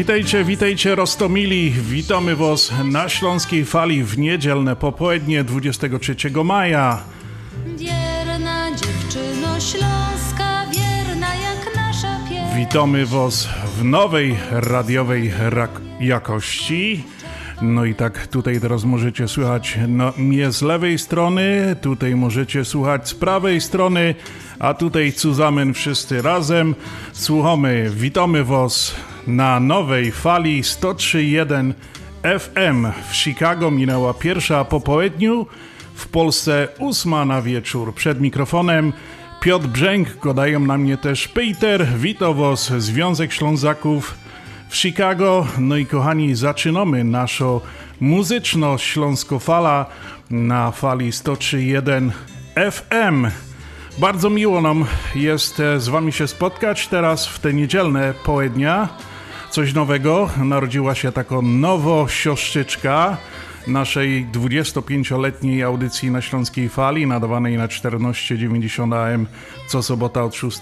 [0.00, 1.70] Witajcie, witajcie Rostomili.
[1.70, 7.02] Witamy Was na Śląskiej Fali w niedzielne popołudnie 23 maja.
[7.76, 12.56] Wierna dziewczyno Śląska, wierna jak nasza pieśń.
[12.56, 15.32] Witamy Was w nowej radiowej
[16.00, 17.04] jakości.
[17.62, 23.08] No i tak tutaj teraz możecie słuchać no, mnie z lewej strony, tutaj możecie słuchać
[23.08, 24.14] z prawej strony,
[24.58, 26.74] a tutaj zusammen wszyscy razem
[27.12, 27.90] słuchamy.
[27.94, 28.94] Witamy Was
[29.26, 31.72] na nowej fali 103.1
[32.22, 32.86] FM.
[33.10, 35.46] W Chicago minęła pierwsza po południu,
[35.94, 37.94] w Polsce ósma na wieczór.
[37.94, 38.92] Przed mikrofonem
[39.40, 44.14] Piotr Brzęk, godają na mnie też Peter, witam Was, Związek Ślązaków
[44.68, 45.46] w Chicago.
[45.58, 47.60] No i kochani, zaczynamy naszą
[48.00, 49.86] muzyczną Śląskofala
[50.30, 52.10] na fali 103.1
[52.70, 53.26] FM.
[53.98, 58.88] Bardzo miło nam jest z Wami się spotkać teraz w te niedzielne południa.
[59.50, 63.16] Coś nowego, narodziła się taka nowo siostrzyczka
[63.66, 69.26] naszej 25-letniej audycji na Śląskiej Fali, nadawanej na 1490 AM
[69.68, 70.60] co sobota od 6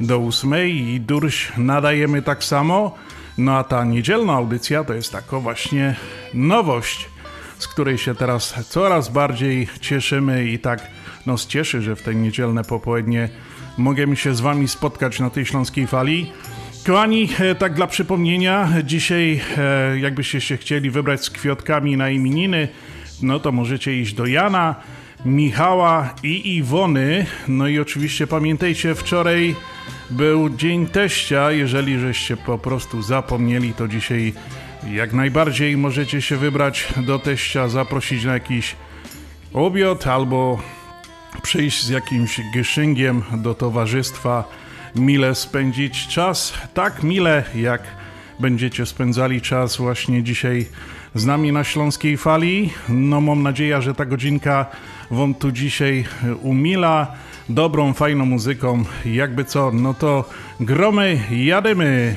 [0.00, 2.94] do 8 i durś nadajemy tak samo.
[3.38, 5.96] No a ta niedzielna audycja to jest taka właśnie
[6.34, 7.08] nowość,
[7.58, 10.86] z której się teraz coraz bardziej cieszymy i tak
[11.26, 13.28] nos cieszy, że w te niedzielne popołudnie
[13.78, 16.32] możemy się z Wami spotkać na tej śląskiej fali.
[16.86, 22.68] Kochani, e, tak dla przypomnienia, dzisiaj e, jakbyście się chcieli wybrać z kwiatkami na imieniny,
[23.22, 24.74] no to możecie iść do Jana,
[25.24, 27.26] Michała i Iwony.
[27.48, 29.54] No i oczywiście pamiętajcie, wczoraj
[30.10, 31.52] był Dzień Teścia.
[31.52, 34.32] Jeżeli żeście po prostu zapomnieli, to dzisiaj
[34.92, 38.76] jak najbardziej możecie się wybrać do teścia, zaprosić na jakiś
[39.52, 40.62] obiad albo
[41.42, 44.44] przyjść z jakimś gyszynkiem do towarzystwa,
[44.96, 47.82] mile spędzić czas, tak mile jak
[48.40, 50.66] będziecie spędzali czas właśnie dzisiaj
[51.14, 52.70] z nami na Śląskiej Fali.
[52.88, 54.66] No mam nadzieję, że ta godzinka
[55.10, 56.04] Wam tu dzisiaj
[56.42, 57.12] umila
[57.48, 58.84] dobrą, fajną muzyką.
[59.06, 60.24] Jakby co, no to
[60.60, 62.16] gromy, jademy!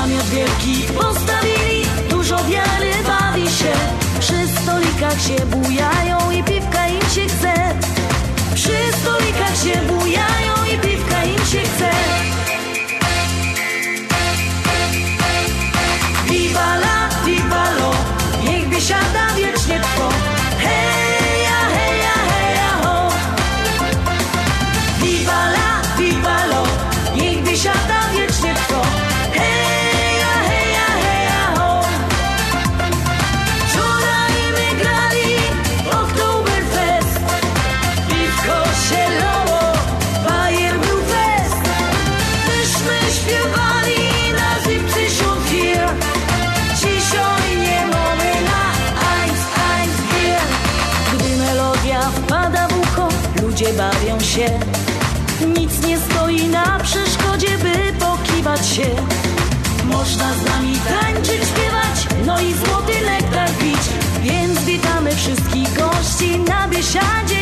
[0.00, 3.72] Namiot wielki postawili, dużo wiary bawi się
[4.20, 7.54] Przy stolikach się bujają i piwka im się chce.
[8.54, 10.59] Przy stolikach się bujają
[66.94, 67.39] na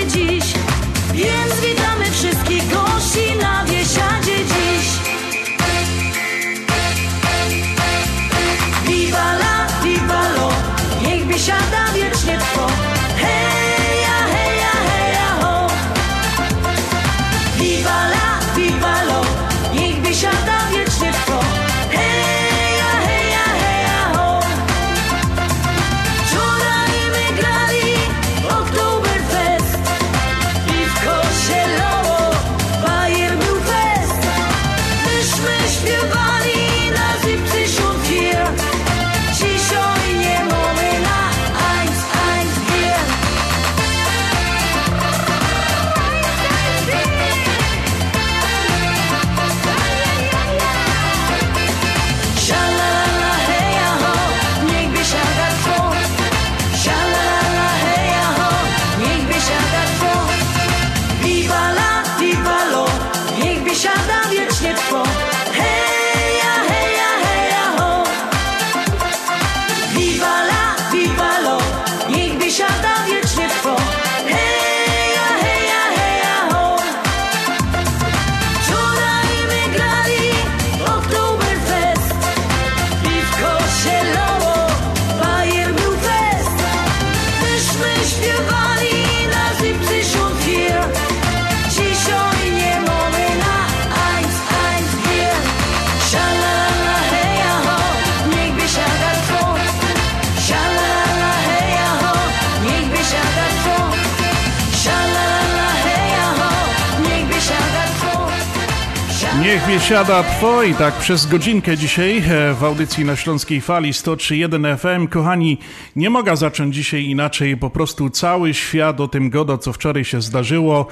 [109.88, 115.08] Niech biesiada twoi, tak przez godzinkę dzisiaj e, w audycji na Śląskiej Fali 103.1 FM.
[115.08, 115.58] Kochani,
[115.96, 120.23] nie mogę zacząć dzisiaj inaczej, po prostu cały świat o tym godo, co wczoraj się
[120.23, 120.87] zdarzyło.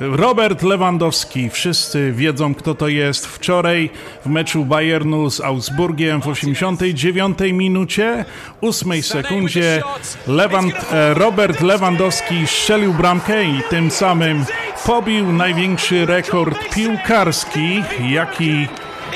[0.00, 3.26] Robert Lewandowski, wszyscy wiedzą kto to jest.
[3.26, 3.90] Wczoraj
[4.24, 8.24] w meczu Bayernu z Augsburgiem w 89 minucie,
[8.60, 9.82] 8 sekundzie
[10.26, 14.44] Lewand, e, Robert Lewandowski strzelił bramkę i tym samym
[14.86, 18.68] pobił największy rekord piłkarski, jaki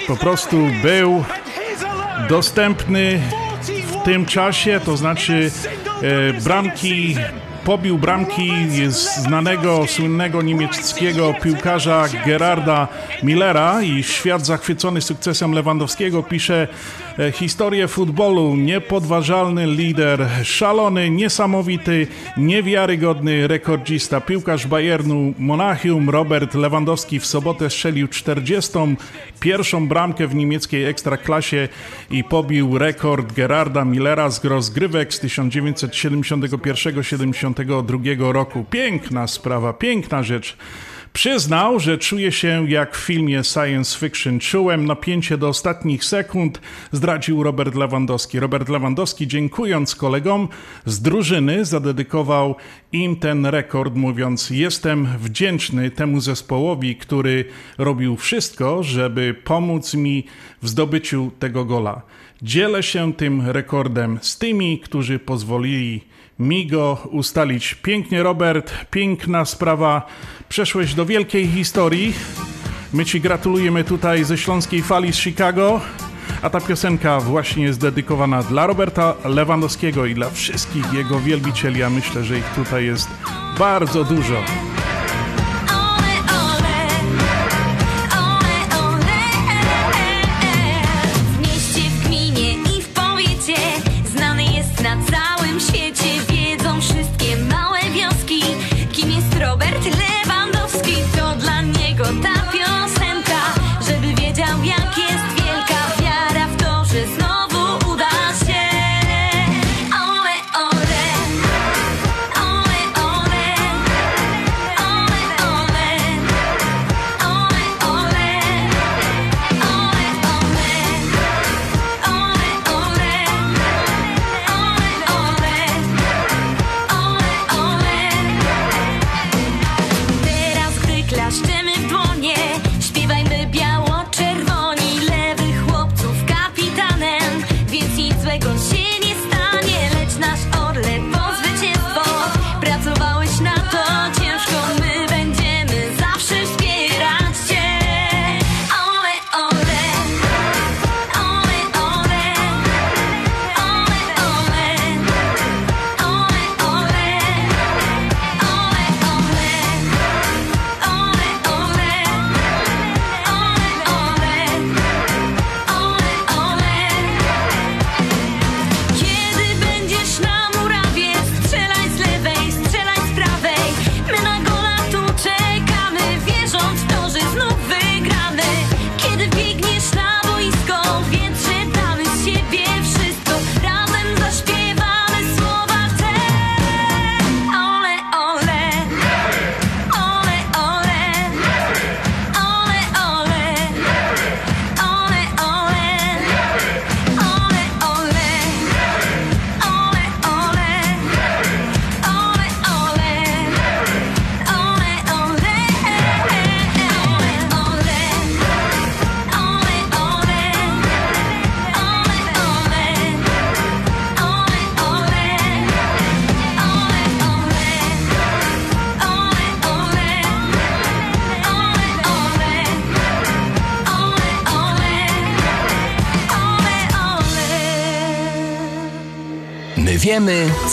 [0.07, 1.25] po prostu był
[2.29, 3.21] dostępny
[3.63, 5.51] w tym czasie, to znaczy
[6.03, 7.17] e, bramki
[7.65, 8.53] pobił bramki
[8.93, 12.89] znanego, słynnego niemieckiego piłkarza Gerarda
[13.23, 16.69] Millera i świat zachwycony sukcesem Lewandowskiego pisze
[17.19, 18.57] e, historię futbolu.
[18.57, 24.21] Niepodważalny lider, szalony, niesamowity, niewiarygodny rekordzista.
[24.21, 29.89] Piłkarz Bayernu Monachium Robert Lewandowski w sobotę strzelił 41.
[29.89, 31.69] bramkę w niemieckiej ekstraklasie
[32.11, 37.50] i pobił rekord Gerarda Millera z rozgrywek z 1971-72
[38.19, 38.65] roku.
[38.71, 40.57] Piękna sprawa, piękna rzecz.
[41.13, 44.39] Przyznał, że czuje się jak w filmie science fiction.
[44.39, 46.61] Czułem napięcie do ostatnich sekund,
[46.93, 48.41] zdradził Robert Lewandowski.
[48.41, 50.49] Robert Lewandowski, dziękując kolegom
[50.87, 52.55] z drużyny, zadedykował
[52.93, 57.45] im ten rekord, mówiąc: Jestem wdzięczny temu zespołowi, który
[57.79, 60.27] robił wszystko, żeby pomóc mi
[60.63, 62.03] w zdobyciu tego gola.
[62.43, 66.10] Dzielę się tym rekordem z tymi, którzy pozwolili
[66.41, 67.75] mi go ustalić.
[67.75, 70.07] Pięknie, Robert, piękna sprawa.
[70.49, 72.15] Przeszłeś do wielkiej historii.
[72.93, 75.81] My Ci gratulujemy tutaj ze Śląskiej Fali z Chicago.
[76.43, 81.81] A ta piosenka właśnie jest dedykowana dla Roberta Lewandowskiego i dla wszystkich jego wielbicieli.
[81.81, 83.09] Ja myślę, że ich tutaj jest
[83.59, 84.43] bardzo dużo.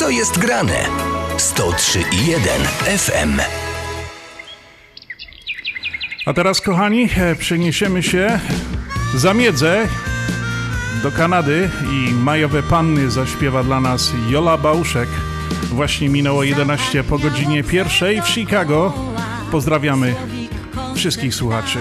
[0.08, 0.86] Co jest grane.
[1.38, 2.62] 103 i 1
[2.98, 3.42] FM.
[6.26, 8.40] A teraz, kochani, e, przeniesiemy się
[9.16, 9.88] za miedzę
[11.04, 15.10] do Kanady i Majowe Panny zaśpiewa dla nas Jola Bałuszek.
[15.64, 18.94] Właśnie minęło 11 po godzinie pierwszej w Chicago.
[19.52, 20.16] Pozdrawiamy
[20.96, 21.80] wszystkich słuchaczy.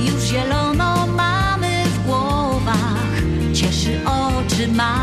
[0.00, 3.12] Już zielono mamy w głowach,
[3.54, 5.01] cieszy oczy maj.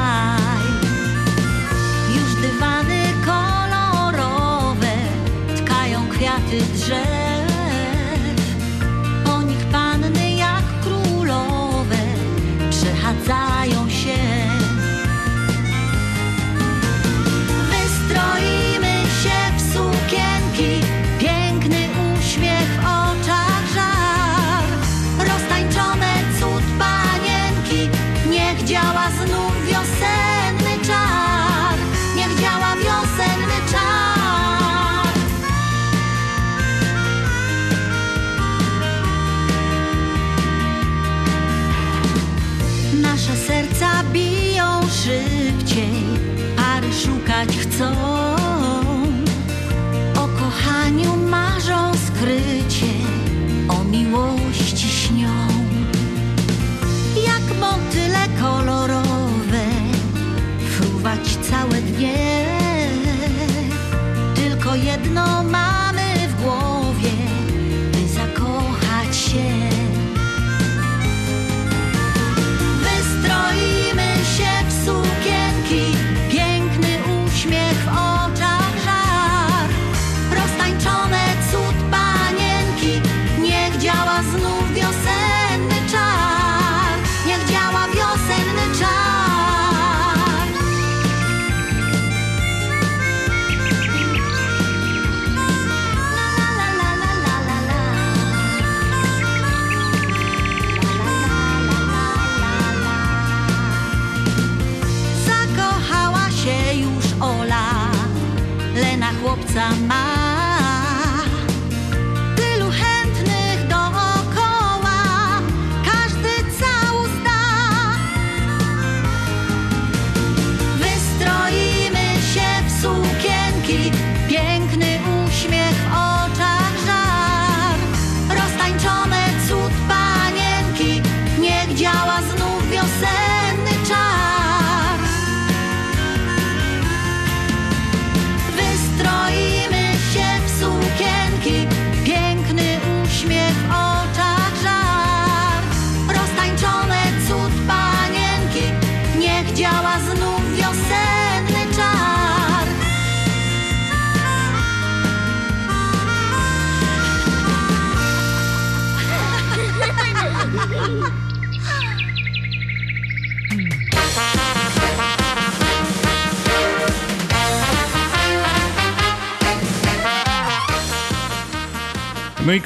[47.80, 48.19] song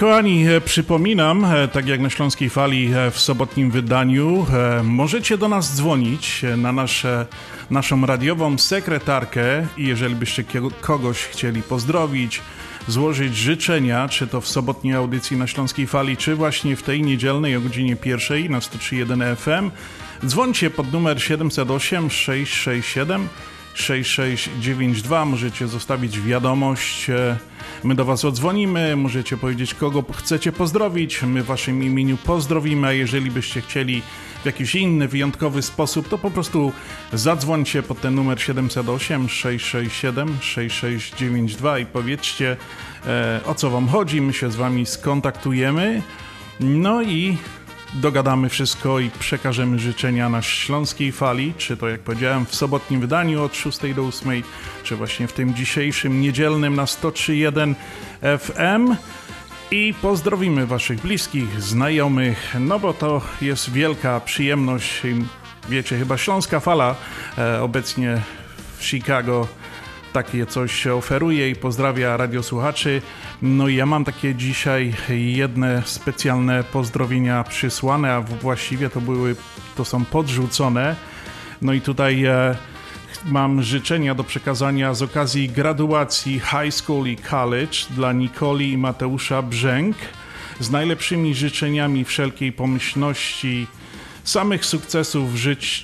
[0.03, 4.45] kochani, e, przypominam, e, tak jak na Śląskiej Fali e, w sobotnim wydaniu,
[4.83, 7.25] możecie do nas dzwonić na nasze,
[7.69, 10.43] naszą radiową sekretarkę i jeżeli byście
[10.81, 12.41] kogoś chcieli pozdrowić,
[12.87, 17.55] złożyć życzenia, czy to w sobotniej audycji na Śląskiej Fali, czy właśnie w tej niedzielnej
[17.55, 19.71] o godzinie pierwszej na 103.1 FM,
[20.27, 23.27] dzwońcie pod numer 708 667
[23.73, 25.25] 6692.
[25.25, 27.09] Możecie zostawić wiadomość.
[27.09, 27.37] e,
[27.83, 28.95] My do Was odzwonimy.
[28.95, 31.23] Możecie powiedzieć, kogo chcecie pozdrowić.
[31.23, 32.87] My w Waszym imieniu pozdrowimy.
[32.87, 34.01] A jeżeli byście chcieli
[34.41, 36.71] w jakiś inny, wyjątkowy sposób, to po prostu
[37.13, 42.57] zadzwońcie pod ten numer 708 667 6692 i powiedzcie,
[43.05, 44.21] e, o co Wam chodzi.
[44.21, 46.01] My się z Wami skontaktujemy.
[46.59, 47.37] No i
[47.95, 53.43] dogadamy wszystko i przekażemy życzenia na Śląskiej Fali, czy to jak powiedziałem w sobotnim wydaniu
[53.43, 54.43] od 6 do 8,
[54.83, 57.75] czy właśnie w tym dzisiejszym niedzielnym na 103.1
[58.39, 58.95] FM.
[59.71, 65.01] I pozdrowimy Waszych bliskich, znajomych, no bo to jest wielka przyjemność.
[65.69, 66.95] Wiecie, chyba Śląska Fala
[67.37, 68.21] e, obecnie
[68.77, 69.47] w Chicago
[70.13, 73.01] takie coś oferuje i pozdrawia radiosłuchaczy.
[73.41, 79.35] No i ja mam takie dzisiaj jedne specjalne pozdrowienia przysłane, a właściwie to były,
[79.75, 80.95] to są podrzucone.
[81.61, 82.55] No i tutaj e,
[83.25, 89.41] mam życzenia do przekazania z okazji graduacji high school i college dla Nikoli i Mateusza
[89.41, 89.95] Brzęk
[90.59, 93.67] z najlepszymi życzeniami wszelkiej pomyślności,
[94.23, 95.37] samych sukcesów w,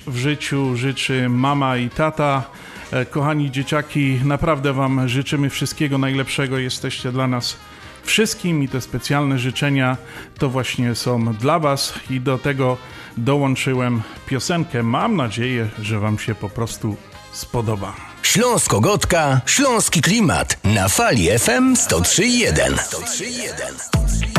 [0.06, 2.44] w życiu życzy mama i tata.
[2.92, 6.58] E, Kochani dzieciaki, naprawdę Wam życzymy wszystkiego najlepszego.
[6.58, 7.56] Jesteście dla nas
[8.02, 9.96] wszystkim i te specjalne życzenia
[10.38, 12.76] to właśnie są dla Was i do tego
[13.16, 14.82] dołączyłem piosenkę.
[14.82, 16.96] Mam nadzieję, że Wam się po prostu
[17.32, 17.96] spodoba.
[18.22, 22.74] Śląsko-Gotka, Śląski Klimat na fali FM 103.1.
[22.74, 24.29] 103.1.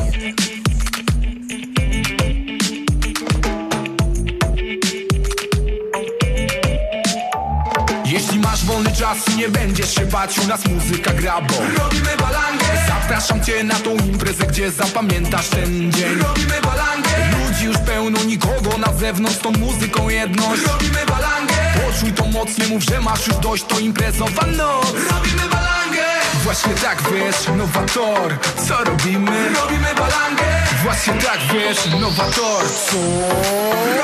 [8.82, 12.66] wolny czas nie będziesz się bać, u nas muzyka gra, bo Robimy balangę.
[12.88, 16.20] Zapraszam cię na tą imprezę, gdzie zapamiętasz ten dzień.
[16.20, 17.10] Robimy balangę.
[17.40, 20.62] Ludzi już pełno, nikogo na zewnątrz, tą muzyką jedność.
[20.68, 21.54] Robimy balangę.
[21.86, 26.06] Poczuj to moc, nie mów, że masz już dość, to imprezowa noc Robimy balangę.
[26.44, 29.50] Właśnie tak wiesz, nowator Co robimy?
[29.62, 30.46] Robimy balangę.
[30.84, 32.98] Właśnie tak wiesz, nowator Co?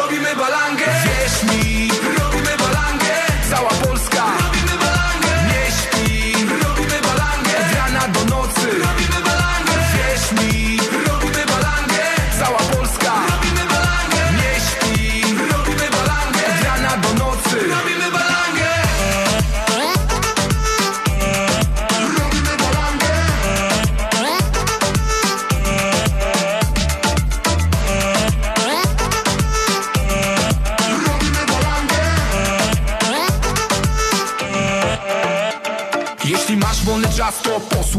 [0.02, 0.86] Robimy balangę.
[1.06, 1.90] Wierz mi,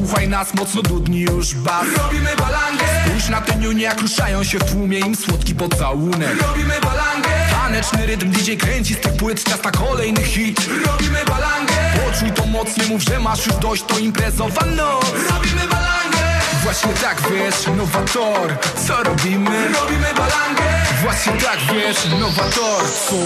[0.08, 1.84] to posłuchaj nas Mocno dudni już bas.
[1.96, 2.84] Robimy balangę.
[3.06, 7.28] Spójrz na te niunie, jak ruszają się w tłumie Im słodki pocałunek Robimy balangę.
[7.50, 10.60] Taneczny rytm DJ kręci z tych płyt Czas na kolejny hit.
[10.86, 11.74] Robimy balangę.
[12.04, 16.18] Poczuj to moc, nie mów, że masz już dość To imprezowa noc Robimy balangę.
[16.62, 19.68] Właśnie tak wiesz, nowator Co robimy?
[19.80, 20.64] Robimy balangę.
[21.02, 23.16] Właśnie tak wiesz, nowator Co?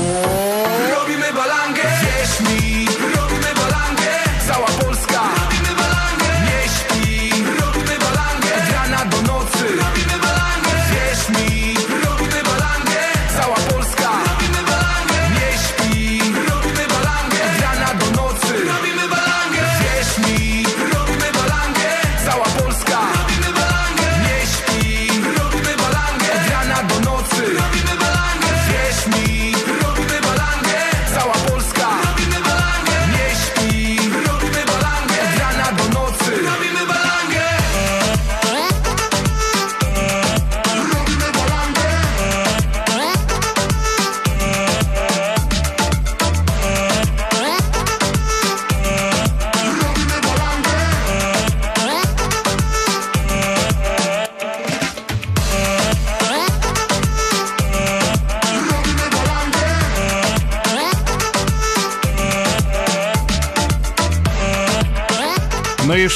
[1.00, 1.82] Robimy balangę.
[2.02, 2.86] Wierz mi,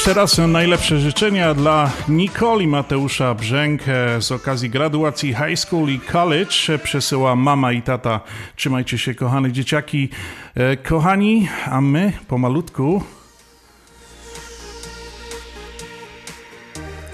[0.07, 5.33] No i jeszcze raz najlepsze życzenia dla Nicole i Mateusza Brzęk e, z okazji graduacji
[5.33, 6.79] high school i college.
[6.83, 8.19] Przesyła mama i tata.
[8.55, 10.09] Trzymajcie się, kochane dzieciaki.
[10.55, 13.03] E, Kochani, a my pomalutku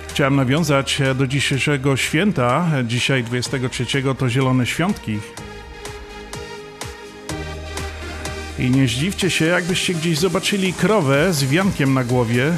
[0.07, 2.69] Chciałem nawiązać e, do dzisiejszego święta.
[2.75, 3.85] E, Dzisiaj 23
[4.17, 5.19] to Zielone Świątki.
[8.59, 12.53] I nie zdziwcie się, jakbyście gdzieś zobaczyli krowę z wiankiem na głowie.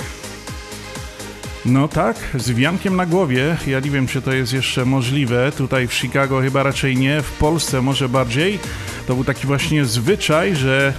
[1.65, 3.57] No tak, z wiankiem na głowie.
[3.67, 5.51] Ja nie wiem, czy to jest jeszcze możliwe.
[5.57, 8.59] Tutaj w Chicago chyba raczej nie, w Polsce może bardziej.
[9.07, 10.93] To był taki właśnie zwyczaj, że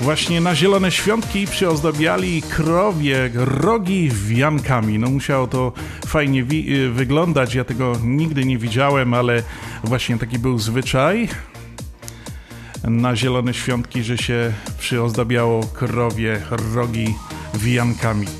[0.00, 4.98] właśnie na zielone świątki przyozdabiali krowie rogi wiankami.
[4.98, 5.72] No musiało to
[6.06, 7.54] fajnie y, wyglądać.
[7.54, 9.42] Ja tego nigdy nie widziałem, ale
[9.84, 11.28] właśnie taki był zwyczaj
[12.84, 16.40] na zielone świątki, że się przyozdabiało krowie
[16.74, 17.41] rogi wiankami.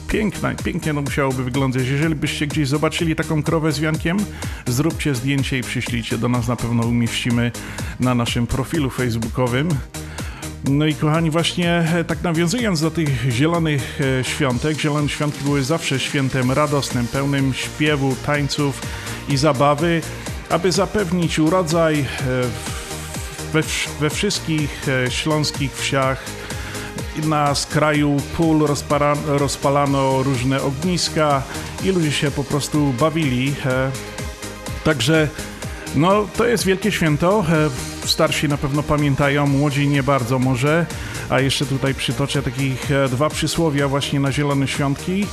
[0.09, 1.87] Piękne, pięknie to musiałoby wyglądać.
[1.87, 4.17] Jeżeli byście gdzieś zobaczyli taką krowę z wiankiem,
[4.67, 7.53] zróbcie zdjęcie i przyślijcie do nas, na pewno umieścimy
[8.01, 9.69] na naszym profilu facebookowym.
[10.65, 15.65] No i kochani, właśnie e, tak nawiązując do tych zielonych e, świątek, zielone świątki były
[15.65, 18.83] zawsze świętem radosnym, pełnym śpiewu, tańców
[19.29, 20.01] i zabawy,
[20.51, 22.05] aby zapewnić urodzaj e,
[23.53, 23.63] we,
[24.01, 26.42] we wszystkich śląskich wsiach
[27.25, 31.43] na skraju pól rozpara, rozpalano różne ogniska
[31.85, 33.55] i ludzie się po prostu bawili.
[34.85, 35.29] Także
[35.95, 37.45] no, to jest wielkie święto.
[38.05, 40.87] Starsi na pewno pamiętają, młodzi nie bardzo może.
[41.31, 45.27] A jeszcze tutaj przytoczę takich dwa przysłowia właśnie na zielone świątki.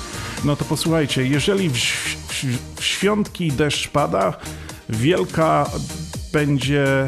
[0.44, 4.34] No to posłuchajcie, jeżeli w, w, w świątki deszcz pada,
[4.90, 5.70] wielka
[6.34, 7.08] będzie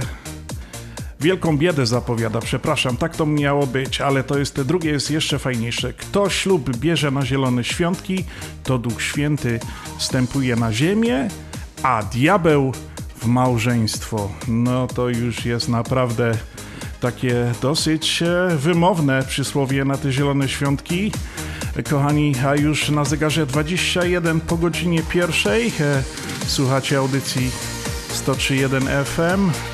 [1.22, 5.94] Wielką biedę zapowiada, przepraszam, tak to miało być, ale to jest, drugie jest jeszcze fajniejsze.
[5.94, 8.24] Kto ślub bierze na zielone świątki,
[8.64, 9.60] to Duch Święty
[9.98, 11.28] stępuje na ziemię,
[11.84, 12.74] a diabeł
[13.16, 14.32] w małżeństwo.
[14.48, 16.38] No to już jest naprawdę
[17.02, 21.12] takie dosyć e, wymowne przysłowie na te zielone świątki.
[21.90, 26.04] Kochani, a już na zegarze 21 po godzinie pierwszej e,
[26.48, 27.52] słuchacie audycji
[28.26, 29.71] 103.1 FM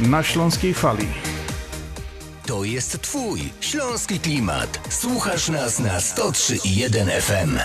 [0.00, 1.08] na Śląskiej Fali.
[2.46, 4.80] To jest Twój śląski klimat.
[4.88, 7.58] Słuchasz nas na 103.1 FM.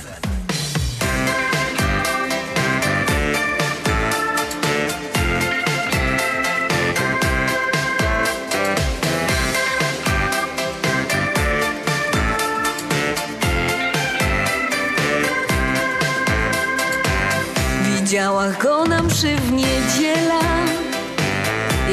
[17.83, 19.51] Widziała go na mszy w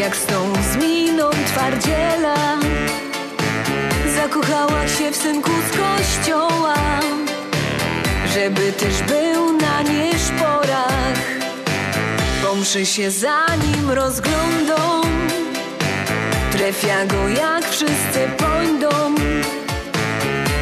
[0.03, 2.59] jak z tą z miną twardziela.
[4.17, 6.75] Zakochała się w synku z kościoła
[8.35, 11.19] Żeby też był na nieszporach.
[12.43, 15.03] Pomszy się za nim rozglądą
[16.53, 19.15] Trefia go jak wszyscy pojdą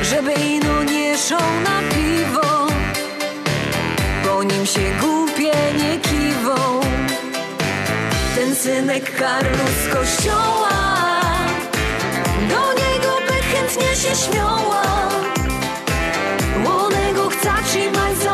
[0.03, 2.67] Żeby ino nie szą na piwo.
[4.25, 5.10] Po nim się głupie
[8.63, 10.71] synek Karlu z kościoła.
[12.51, 14.83] Do niego by chętnie się śmiała.
[16.65, 18.30] Łonego chce trzymać za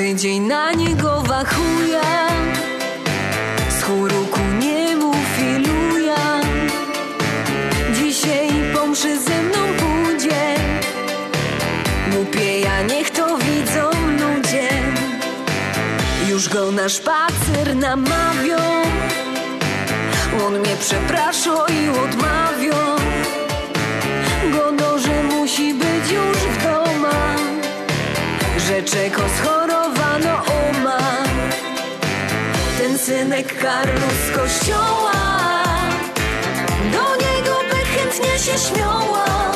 [0.00, 2.28] tydzień na niego wachuja
[3.68, 6.40] Z chóru ku niemu filuja
[7.94, 10.54] Dzisiaj po mszy ze mną pójdzie.
[12.12, 14.68] Głupieja niech to widzą ludzie.
[16.28, 18.58] Już go na szpacer namawią.
[20.46, 22.76] On mnie przeprasza i odmawią
[24.52, 27.40] Gono, że musi być już w domach.
[28.68, 29.22] Że czego
[33.10, 35.12] synek Karlu z kościoła.
[36.92, 39.49] Do niego by chętnie się śmiała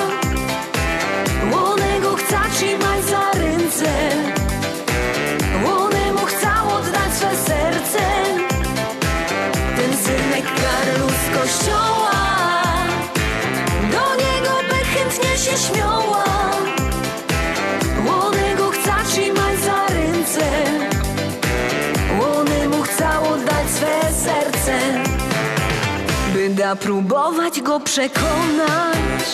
[26.76, 29.24] próbować go przekonać.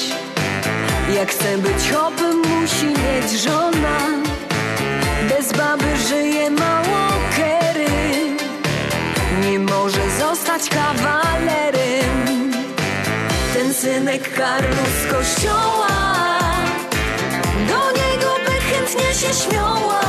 [1.14, 3.98] Jak chce być hopem musi mieć żona.
[5.29, 7.87] Bez baby żyje mało kery.
[9.42, 12.53] Nie może zostać kawalerem.
[13.55, 15.88] Ten synek Karlu z kościoła.
[17.68, 19.99] Do niego by chętnie się śmiała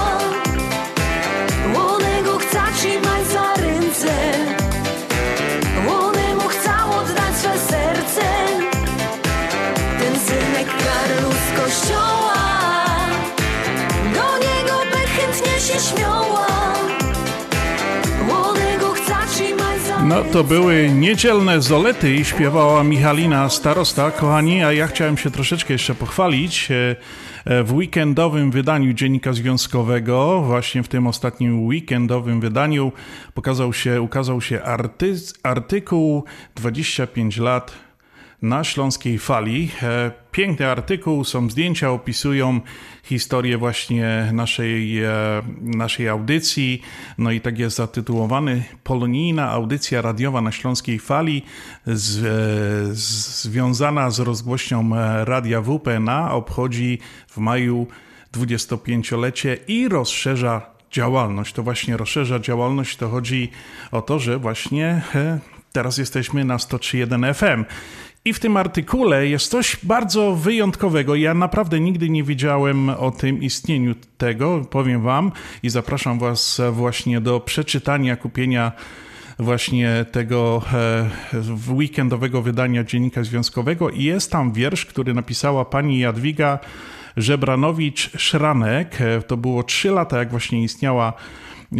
[20.12, 25.74] No to były niedzielne zolety i śpiewała Michalina Starosta, kochani, a ja chciałem się troszeczkę
[25.74, 26.72] jeszcze pochwalić.
[26.72, 26.96] E,
[27.46, 32.92] e, W weekendowym wydaniu Dziennika Związkowego, właśnie w tym ostatnim weekendowym wydaniu
[33.34, 36.24] pokazał się, ukazał się arty, artykuł
[36.56, 37.72] 25 lat
[38.42, 39.72] na Śląskiej Fali.
[40.32, 42.62] Piękny artykuł, są zdjęcia, opisują
[43.04, 45.10] historię właśnie naszej, e,
[45.62, 46.82] naszej audycji.
[47.18, 51.44] No i tak jest zatytułowany Polonijna audycja radiowa na Śląskiej Fali
[51.86, 57.88] z, e, z, związana z rozgłośnią e, Radia WPNA obchodzi w maju
[58.34, 61.54] 25-lecie i rozszerza działalność.
[61.54, 63.50] To właśnie rozszerza działalność, to chodzi
[63.92, 65.02] o to, że właśnie
[65.72, 67.66] teraz jesteśmy na 103.1 FM.
[68.26, 71.16] I w tym artykule jest coś bardzo wyjątkowego.
[71.16, 75.32] Ja naprawdę nigdy nie wiedziałem o tym istnieniu tego, powiem Wam,
[75.64, 78.72] i zapraszam Was właśnie do przeczytania, kupienia
[79.40, 81.10] właśnie tego e,
[81.74, 83.90] weekendowego wydania Dziennika Związkowego.
[83.90, 86.60] I jest tam wiersz, który napisała pani Jadwiga
[87.18, 89.02] Żebranowicz-Szranek.
[89.02, 91.14] E, To było trzy lata, jak właśnie istniała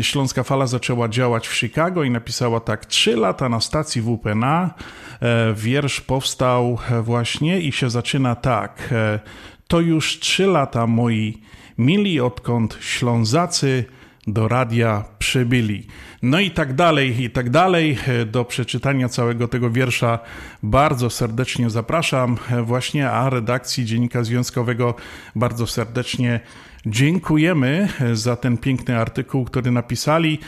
[0.02, 4.74] Śląska Fala zaczęła działać w Chicago i napisała tak: Trzy lata na stacji WPNA.
[5.22, 8.90] E, Wiersz powstał właśnie i się zaczyna tak.
[8.92, 9.20] e,
[9.68, 11.42] To już trzy lata moi
[11.78, 13.86] mili, odkąd Ślązacy
[14.28, 15.88] do radia przybyli.
[16.22, 17.98] No i tak dalej, i tak dalej.
[18.26, 20.20] Do przeczytania całego tego wiersza
[20.64, 24.96] bardzo serdecznie zapraszam właśnie, a redakcji Dziennika Związkowego
[25.36, 26.40] bardzo serdecznie
[26.86, 30.40] dziękujemy za ten piękny artykuł, który napisali.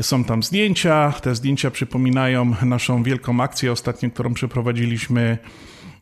[0.00, 1.12] Są tam zdjęcia.
[1.22, 5.38] Te zdjęcia przypominają naszą wielką akcję ostatnią, którą przeprowadziliśmy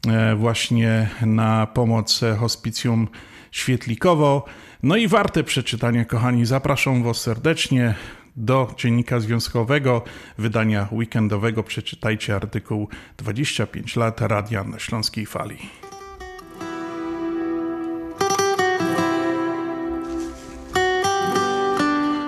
[0.09, 3.09] e, właśnie na pomoc hospicjum
[3.51, 4.45] Świetlikowo.
[4.83, 6.47] No i warte przeczytania, kochani.
[6.47, 7.95] Zapraszam Was serdecznie
[8.37, 10.03] do Dziennika Związkowego,
[10.39, 11.63] wydania weekendowego.
[11.63, 15.90] Przeczytajcie artykuł 25 lat Radia na Śląskiej Fali.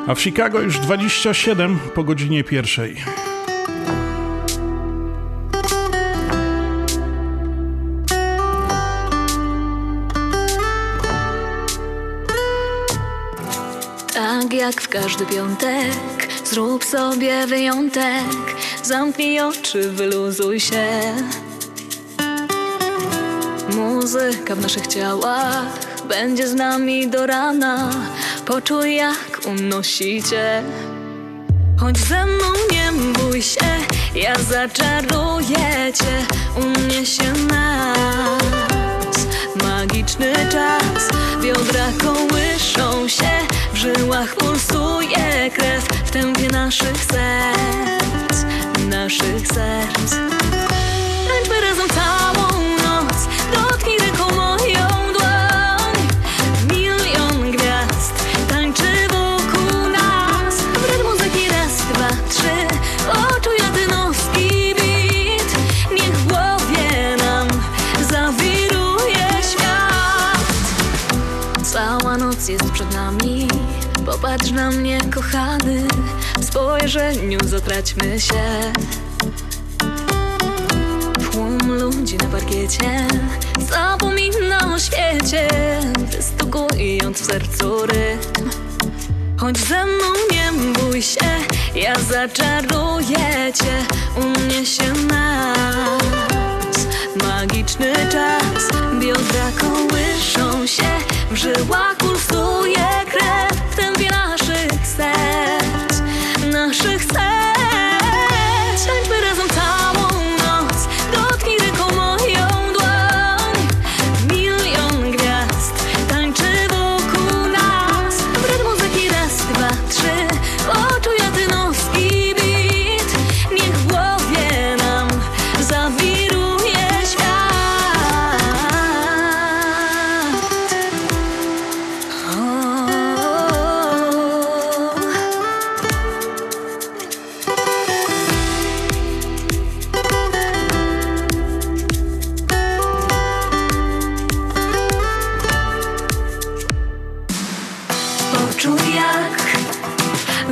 [0.06, 2.96] A w Chicago już 27 po godzinie pierwszej.
[14.14, 18.26] Tak jak w każdy piątek, zrób sobie wyjątek.
[18.82, 20.86] Zamknij oczy, wyluzuj się.
[23.76, 27.90] Muzyka w naszych ciałach będzie z nami do rana.
[28.46, 30.62] Poczuj jak unosi cię.
[31.80, 33.70] Chodź ze mną, nie bój się,
[34.14, 39.26] ja zaczaruję cię, uniesie nas.
[39.64, 41.08] Magiczny czas,
[41.42, 43.30] biodra kołyszą się,
[43.72, 48.44] w żyłach pulsuje krew, w tempie naszych serc,
[48.88, 50.10] naszych serc.
[51.28, 52.81] Tańczmy razem całą
[74.32, 75.82] Popatrz na mnie, kochany.
[76.38, 78.72] W spojrzeniu zatraćmy się.
[81.32, 83.06] Tłum ludzi na parkiecie.
[83.70, 85.48] Zapomina o świecie.
[86.16, 88.50] Wystukując w sercu rytm.
[89.36, 91.30] Chodź ze mną, nie bój się.
[91.74, 93.84] Ja zaczaruję cię.
[94.16, 96.22] Uniesie nas
[97.16, 98.68] Magiczny czas.
[99.00, 100.98] Biodra kołyszą się.
[101.30, 103.62] W żyłach pulsuje krew.
[103.70, 104.11] W tempie
[106.84, 107.31] Naszych serc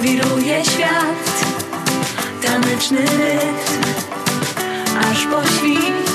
[0.01, 1.45] wiruje świat.
[2.43, 3.83] Taneczny rytm
[5.11, 6.11] aż po świt.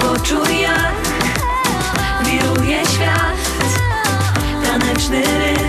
[0.00, 0.94] Poczuj jak
[2.24, 3.36] wiruje świat.
[4.64, 5.67] Taneczny rytm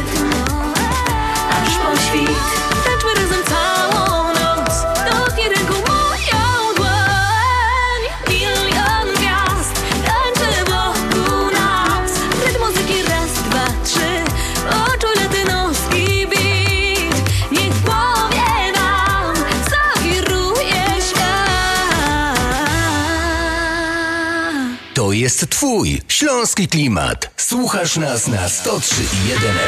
[25.41, 27.32] jest Twój śląski klimat.
[27.38, 28.80] Słuchasz nas na 103.1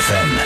[0.01, 0.37] FM.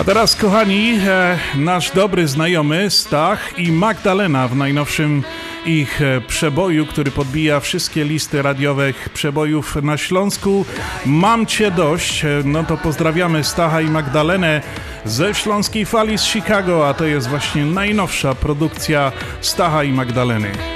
[0.00, 5.22] A teraz, kochani, e, nasz dobry znajomy Stach i Magdalena w najnowszym
[5.66, 10.64] ich e, przeboju, który podbija wszystkie listy radiowych przebojów na Śląsku.
[11.06, 12.24] Mam cię dość.
[12.24, 14.62] E, No to pozdrawiamy Stacha i Magdalenę
[15.04, 20.71] ze Śląskiej Fali z Chicago, a to jest właśnie najnowsza produkcja Stacha i Magdaleny.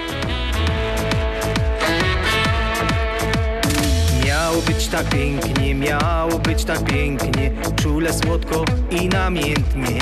[4.87, 9.99] Być tak pięknie, miało być tak pięknie Czule, słodko i namiętnie.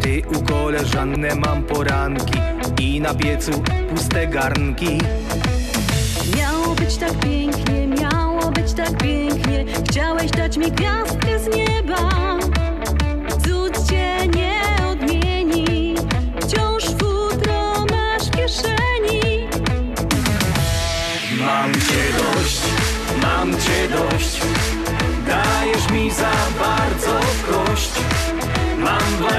[0.00, 2.40] Ty u koleżanne mam poranki
[2.80, 3.52] I na piecu
[3.90, 4.98] puste garnki.
[6.36, 12.10] Miało być tak pięknie, miało być tak pięknie Chciałeś dać mi gwiazdkę z nieba.
[13.44, 15.94] Cud cię nie odmieni
[16.40, 19.48] Wciąż futro masz w kieszeni.
[21.40, 21.72] Mam
[23.46, 24.40] mam cię dość
[25.26, 27.26] Dajesz mi za bardzo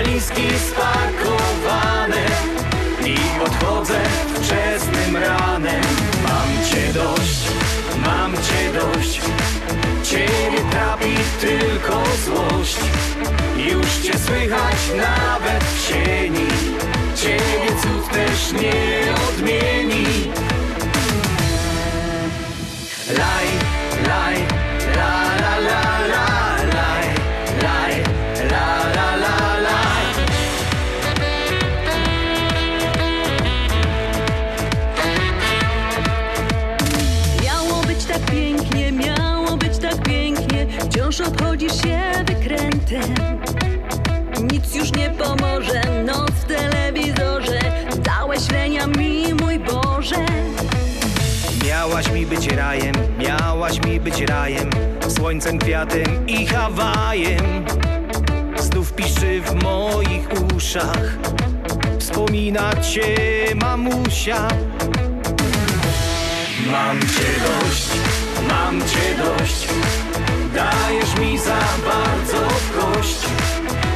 [0.08, 2.26] walizki spakowane
[3.06, 4.00] i odchodzę
[4.36, 5.84] wczesnym ranem.
[6.24, 7.48] Mam cię dość,
[8.06, 9.22] mam cię dość,
[10.04, 12.78] ciebie trapi tylko złość.
[13.58, 16.48] Już cię słychać nawet w sieni,
[17.16, 20.06] ciebie cud też nie odmieni.
[23.18, 23.67] Laj,
[44.52, 47.60] Nic już nie pomoże, noc w telewizorze
[48.04, 50.26] Dałeś lenia mi, mój Boże.
[51.66, 54.70] Miałaś mi być rajem, miałaś mi być rajem
[55.08, 57.66] Słońcem, kwiatem i Hawajem.
[58.58, 61.18] Znów piszczy w moich uszach
[62.00, 63.16] Wspomina cię
[63.56, 64.48] mamusia.
[66.72, 67.88] Mam cię dość,
[68.48, 69.68] mam cię dość
[70.58, 73.20] Dajesz mi za bardzo w kość.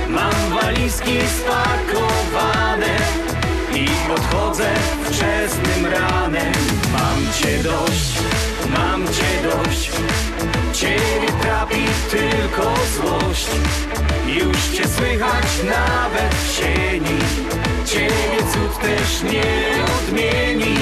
[0.09, 2.97] Mam walizki spakowane
[3.75, 6.53] I odchodzę wczesnym ranem.
[6.93, 8.13] Mam cię dość,
[8.77, 9.91] mam cię dość.
[10.73, 13.47] Ciebie trapi tylko złość.
[14.27, 17.17] Już cię słychać nawet w sieni.
[17.85, 20.77] Ciebie cud też nie odmieni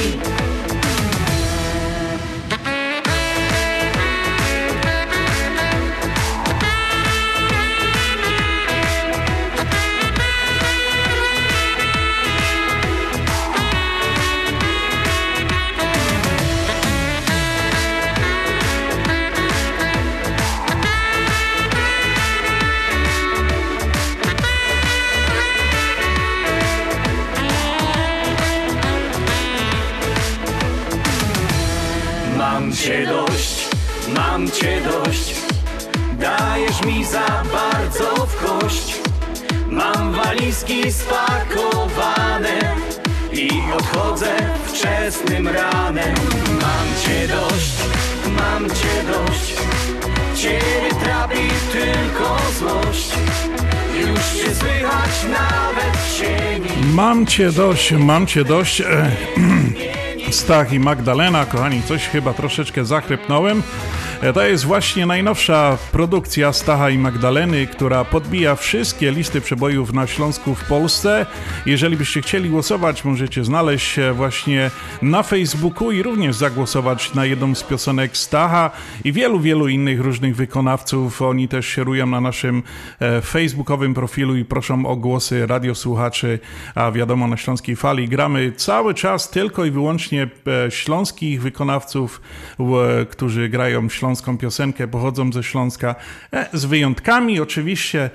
[57.29, 58.81] cię dość, mam cię dość.
[58.81, 59.11] E,
[60.31, 63.63] Stach i Magdalena, kochani, coś chyba troszeczkę zachrypnąłem.
[64.21, 70.07] E, To jest właśnie najnowsza produkcja Stacha i Magdaleny, która podbija wszystkie listy przebojów na
[70.07, 71.25] Śląsku w Polsce.
[71.65, 77.55] Jeżeli byście chcieli głosować, możecie znaleźć się właśnie na Facebooku i również zagłosować na jedną
[77.55, 78.71] z piosenek Stacha
[79.03, 81.21] i wielu, wielu innych różnych wykonawców.
[81.21, 82.63] Oni też sierują na naszym
[82.99, 86.39] e, facebookowym profilu i proszą o głosy radiosłuchaczy,
[86.75, 90.27] a wiadomo na Śląskiej Fali gramy cały czas tylko i wyłącznie
[90.65, 92.21] e, śląskich wykonawców,
[93.09, 95.95] którzy grają śląską piosenkę, pochodzą ze Śląska,
[96.33, 98.09] e, z wyjątkami oczywiście,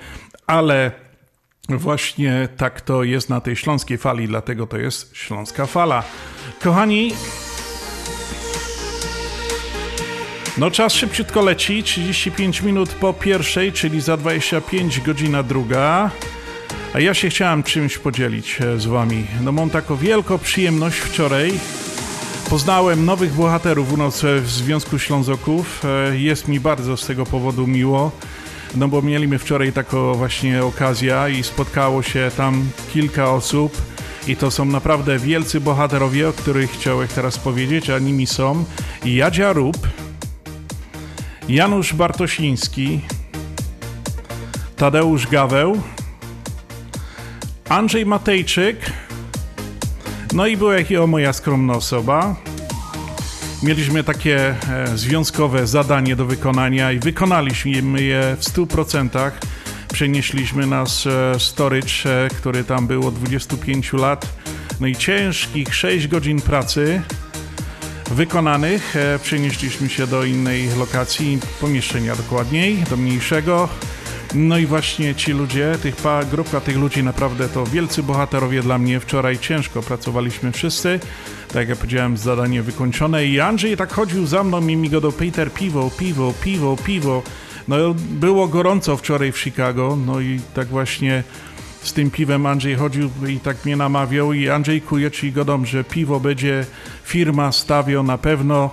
[0.47, 0.91] ale
[1.69, 6.03] właśnie tak to jest na tej śląskiej fali, dlatego to jest Śląska Fala.
[6.61, 7.11] Kochani,
[10.57, 16.11] no czas szybciutko leci, 35 minut po pierwszej, czyli za 25 godzina druga.
[16.93, 19.25] A ja się chciałem czymś podzielić e, z wami.
[19.41, 21.59] No mam taką wielką przyjemność wczoraj.
[22.49, 25.81] Poznałem nowych bohaterów u nas e, w Związku Ślązoków.
[26.11, 28.11] E, Jest mi bardzo z tego powodu miło.
[28.75, 33.81] No bo mieliśmy wczoraj taką właśnie okazję i spotkało się tam kilka osób.
[34.27, 38.65] I to są naprawdę wielcy bohaterowie, o których chciałem teraz powiedzieć, a nimi są
[39.05, 39.77] Jadzia Rób,
[41.49, 43.01] Janusz Bartosiński,
[44.75, 45.81] Tadeusz Gaweł,
[47.69, 48.77] Andrzej Matejczyk,
[50.35, 52.35] no i była o moja skromna osoba.
[53.63, 59.31] Mieliśmy takie e, związkowe zadanie do wykonania i wykonaliśmy je w 100%.
[59.93, 64.27] Przenieśliśmy nas e, storage, e, który tam był od 25 lat.
[64.79, 67.01] No i ciężkich 6 godzin pracy
[68.11, 68.95] wykonanych.
[69.23, 73.69] Przenieśliśmy się do innej lokacji, pomieszczenia dokładniej, do mniejszego.
[74.35, 78.77] No i właśnie ci ludzie, tych pa, grupka tych ludzi naprawdę to wielcy bohaterowie dla
[78.77, 78.99] mnie.
[78.99, 80.99] Wczoraj ciężko pracowaliśmy wszyscy.
[81.47, 83.25] Tak jak ja powiedziałem, zadanie wykończone.
[83.25, 87.23] I Andrzej tak chodził za mną i mi go do Peter piwo, piwo, piwo, piwo.
[87.67, 91.23] No było gorąco wczoraj w Chicago, no i tak właśnie
[91.81, 95.83] z tym piwem Andrzej chodził i tak mnie namawiał i Andrzejku, ja ci godam, że
[95.83, 96.65] piwo będzie
[97.03, 98.69] firma stawiał na pewno.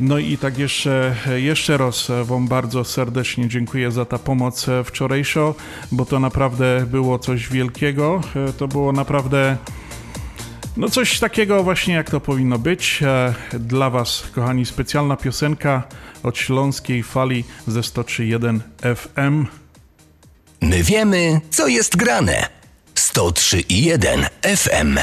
[0.00, 5.54] No i tak jeszcze, jeszcze raz Wam bardzo serdecznie dziękuję za ta pomoc wczorajsza,
[5.92, 8.20] bo to naprawdę było coś wielkiego.
[8.58, 9.56] To było naprawdę
[10.76, 13.02] no coś takiego właśnie jak to powinno być.
[13.02, 15.82] E, Dla Was, kochani, specjalna piosenka
[16.22, 18.60] od Śląskiej Fali ze 103.1
[18.96, 19.46] FM.
[20.60, 22.48] My wiemy, co jest grane.
[22.94, 24.26] 103 i 1
[24.56, 24.98] FM.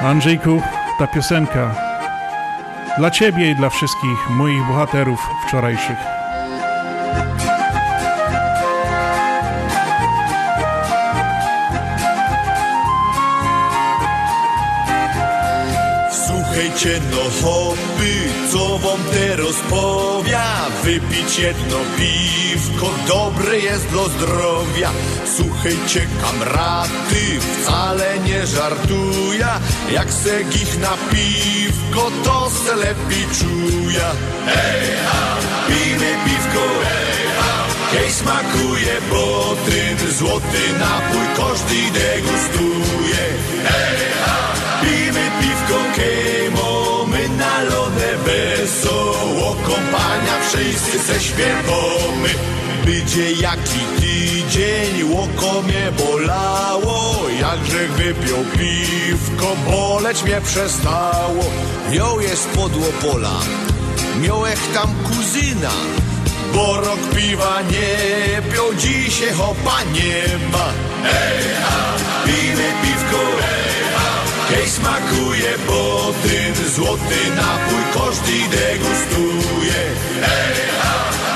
[0.00, 0.62] Andrzejku,
[0.98, 1.89] ta piosenka
[2.98, 5.98] dla Ciebie i dla wszystkich moich bohaterów wczorajszych.
[16.60, 18.12] Słuchajcie no hopy,
[18.52, 20.44] co wam teraz powia
[20.84, 24.90] Wypić jedno piwko, dobre jest dla zdrowia.
[25.36, 29.60] Słuchajcie kamraty, wcale nie żartuja
[29.92, 34.10] Jak se ich na piwko, to se lepiej czuja
[34.46, 34.90] Hej
[35.68, 36.66] pijmy piwko,
[37.92, 43.24] hej smakuje, bo ten złoty napój każdy degustuje.
[43.64, 49.56] Hej pijmy piwko, kej mamy nalone wesoło.
[49.66, 52.28] Kompania wszyscy se śpiewamy.
[52.84, 57.14] Będzie jaki tydzień, łoko mnie bolało.
[57.40, 61.44] Jakże wypił piwko, boleć mnie przestało.
[61.90, 63.40] Ją jest podło pola,
[64.20, 65.70] miałech tam kuzyna.
[66.54, 70.22] Bo rok piwa nie pił, dzisiaj hopa nie
[70.52, 70.72] ma.
[71.04, 73.69] Ej, ha, pijmy piwko, ej,
[74.50, 79.80] Hej, smakuje, bo ten złoty napój każdy degustuje.
[80.22, 80.54] Ej,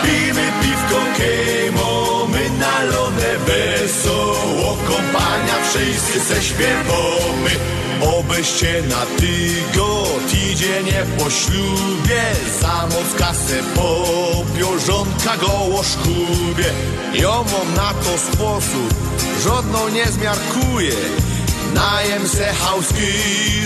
[0.03, 7.51] pijmy piwko, kej mamy nalone wesoło Kompania wszyscy se śpiewamy.
[8.19, 10.87] Obyście na tygo tydzień
[11.19, 12.23] po ślubie
[12.61, 16.71] Za moc kasę popiął, żonka goło szkubie.
[17.25, 18.95] Mam na to sposób,
[19.45, 20.95] żadną nie zmiarkuje
[21.75, 23.13] Najem se hauski,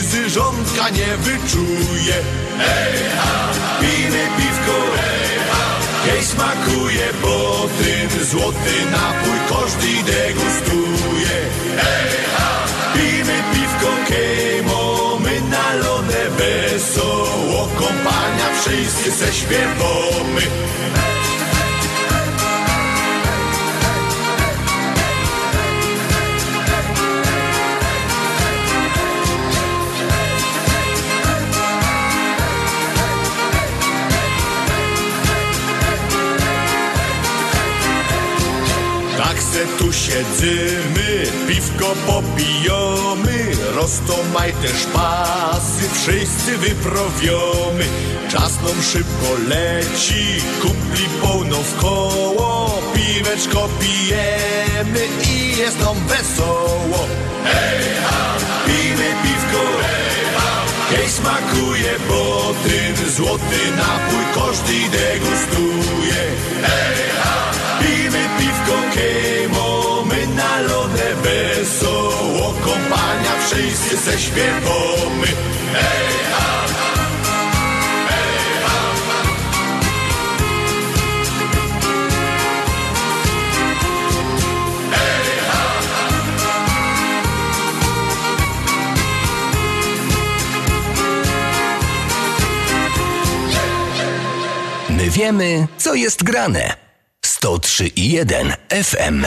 [0.00, 2.16] z żonka nie wyczuje.
[2.60, 5.64] Ej ha, pijmy piwko, ej ha
[6.06, 11.36] Hej smakuje, bo ten złoty napój każdy degustuje.
[11.96, 20.67] Ej ha, pijmy piwko, kej mamy nalone wesoło Kompania wszyscy se śpiewamy
[40.18, 47.84] tu siedzimy, piwko popijamy, roztomaj też pasy, wszyscy wyprowiamy.
[48.28, 57.08] Czas nam szybko leci, kumpli pełno w koło, piweczko pijemy i jest nam wesoło.
[57.44, 57.78] Hej
[58.66, 59.64] pijmy piwko,
[60.90, 66.14] hej smakuje, bo ten złoty napój każdy degustuje.
[66.62, 67.47] Hej
[67.78, 75.26] ha, pijmy piwko, kej mamy nalone wesoło, kompania wszyscy se śpiewamy.
[75.72, 76.66] Hej ha,
[78.08, 78.80] hej ha,
[84.90, 85.58] hej ha.
[94.90, 96.87] My wiemy, co jest grane.
[97.48, 99.24] 103 i 1 FM.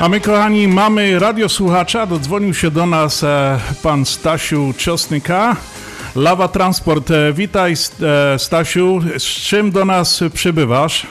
[0.00, 2.06] A my, kochani, mamy radiosłuchacza.
[2.06, 5.56] Dodzwonił się do nas e, pan Stasiu Ciosnyka.
[6.16, 7.10] Lawa Transport.
[7.10, 9.00] E, witaj, e, Stasiu.
[9.18, 11.06] Z czym do nas przybywasz?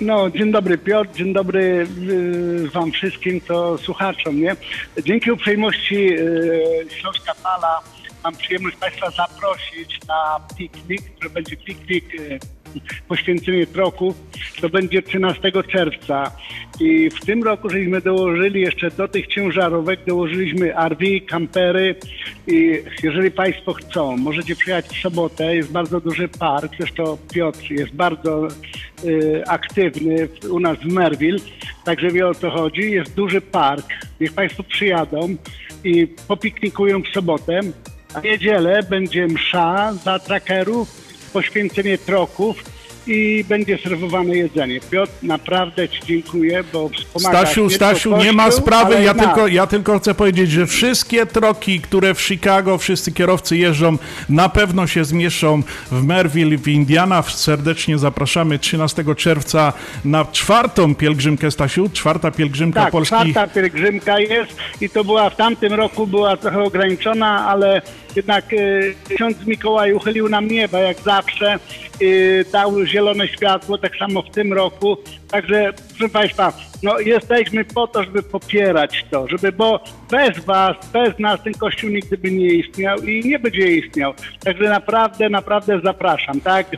[0.00, 4.56] No, dzień dobry Piotr, dzień dobry y, wam wszystkim, to słuchaczom, nie?
[5.04, 7.80] Dzięki uprzejmości y, Śląska Fala
[8.24, 12.38] mam przyjemność Państwa zaprosić na piknik, to będzie piknik y,
[13.08, 14.14] poświęcenie troku,
[14.60, 16.32] to będzie 13 czerwca.
[16.80, 21.94] I w tym roku żeśmy dołożyli jeszcze do tych ciężarówek, dołożyliśmy RV, kampery.
[22.46, 27.92] I jeżeli Państwo chcą, możecie przyjechać w sobotę, jest bardzo duży park, zresztą Piotr jest
[27.92, 28.48] bardzo
[29.04, 31.38] y, aktywny u nas w Merville,
[31.84, 33.86] także wie o co chodzi, jest duży park,
[34.20, 35.36] niech Państwo przyjadą
[35.84, 37.60] i popiknikują w sobotę,
[38.14, 40.88] w niedzielę będzie msza dla trackerów,
[41.32, 44.80] poświęcenie troków i będzie serwowane jedzenie.
[44.90, 49.14] Piotr, naprawdę Ci dziękuję, bo wspomagasz Stasiu, nie Stasiu, tylko nie ma Kościół, sprawy, ja
[49.14, 53.98] tylko, ja tylko chcę powiedzieć, że wszystkie troki, które w Chicago, wszyscy kierowcy jeżdżą,
[54.28, 57.22] na pewno się zmieszczą w Merville w Indiana.
[57.22, 59.72] Serdecznie zapraszamy 13 czerwca
[60.04, 65.36] na czwartą pielgrzymkę, Stasiu, czwarta pielgrzymka Tak, polskich czwarta pielgrzymka jest i to była w
[65.36, 67.82] tamtym roku była trochę ograniczona, ale
[68.16, 71.58] jednak e, ksiądz Mikołaj uchylił nam nieba jak zawsze, e,
[72.52, 74.96] dał zielone światło, tak samo w tym roku.
[75.30, 76.52] Także proszę Państwa,
[76.82, 81.90] no jesteśmy po to, żeby popierać to, żeby, bo bez Was, bez nas ten Kościół
[81.90, 84.14] nigdy by nie istniał i nie będzie istniał.
[84.44, 86.66] Także naprawdę, naprawdę zapraszam, tak?
[86.74, 86.76] E,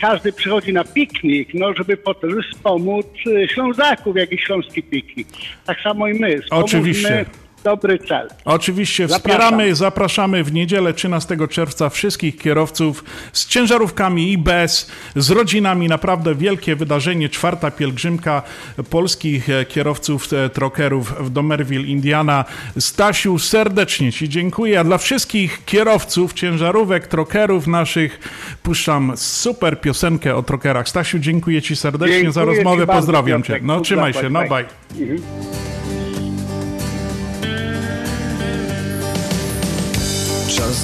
[0.00, 3.06] każdy przychodzi na piknik, no żeby po to, żeby wspomóc
[3.54, 5.28] Ślązaków, jak i śląski piknik.
[5.66, 6.42] Tak samo i my.
[6.42, 7.24] Wspomóżmy Oczywiście.
[7.66, 8.28] Dobry cel.
[8.44, 9.40] Oczywiście Zapraszam.
[9.40, 15.88] wspieramy, zapraszamy w niedzielę 13 czerwca wszystkich kierowców z ciężarówkami i bez, z rodzinami.
[15.88, 18.42] Naprawdę wielkie wydarzenie, czwarta pielgrzymka
[18.90, 22.44] polskich e, kierowców e, trokerów w Domerville, Indiana.
[22.78, 24.80] Stasiu, serdecznie Ci dziękuję.
[24.80, 28.20] A dla wszystkich kierowców ciężarówek, trokerów naszych
[28.62, 30.88] puszczam super piosenkę o trokerach.
[30.88, 32.82] Stasiu, dziękuję Ci serdecznie za Dziękuję rozmowę.
[32.82, 33.60] ci bardzo, Pozdrawiam Cię.
[33.62, 34.64] No trzymaj się, no bye.
[35.00, 35.95] Mhm.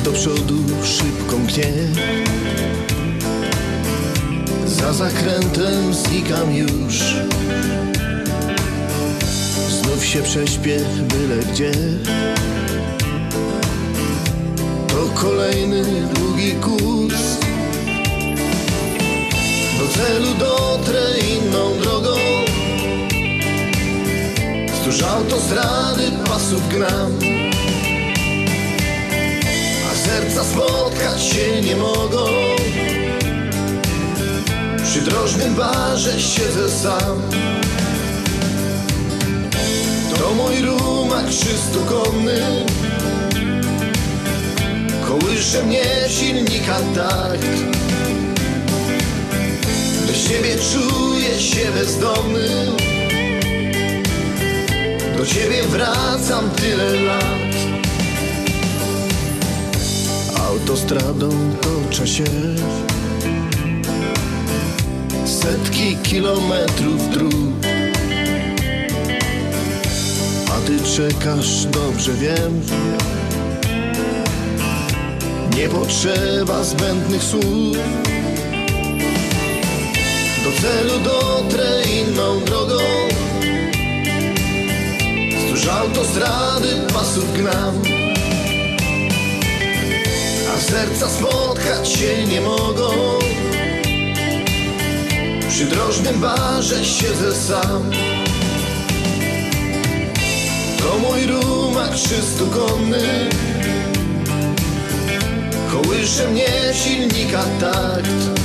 [0.05, 1.73] Do przodu szybko mknie
[4.67, 7.15] Za zakrętem znikam już.
[9.69, 11.73] Znów się prześpię byle gdzie.
[14.89, 15.85] To kolejny
[16.15, 17.37] długi kurs.
[19.79, 22.17] Do celu dotrę inną drogą.
[24.73, 27.13] Wzdłuż autostrady pasów gnam
[27.52, 27.52] a
[30.13, 32.25] serca spotkać się nie mogą.
[34.85, 37.23] Przy drożnym barze siedzę sam.
[40.15, 42.41] To mój rumak trzystukonny.
[45.09, 47.47] Kołysze mnie silnika takt.
[50.07, 52.49] Bez ciebie czuję się bezdomny.
[55.19, 57.42] Do ciebie wracam tyle lat.
[60.73, 62.25] Autostradą toczę się.
[65.25, 67.33] Setki kilometrów dróg.
[70.51, 72.61] A ty czekasz, dobrze wiem.
[75.57, 77.77] Nie potrzeba zbędnych słów.
[80.45, 82.79] Do celu dotrę inną drogą.
[85.39, 87.92] Wzdłuż autostrady pasów gnam
[90.73, 92.89] serca spotkać się nie mogą.
[95.49, 97.91] Przy drożnym barze siedzę sam.
[100.79, 103.29] To mój rumak trzystukonny.
[105.71, 106.49] Kołysze mnie
[106.85, 108.41] silnika takt.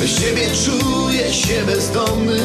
[0.00, 2.40] Bez ciebie czuję się bezdomny.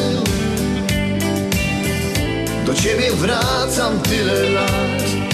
[2.66, 5.25] Do ciebie wracam tyle lat.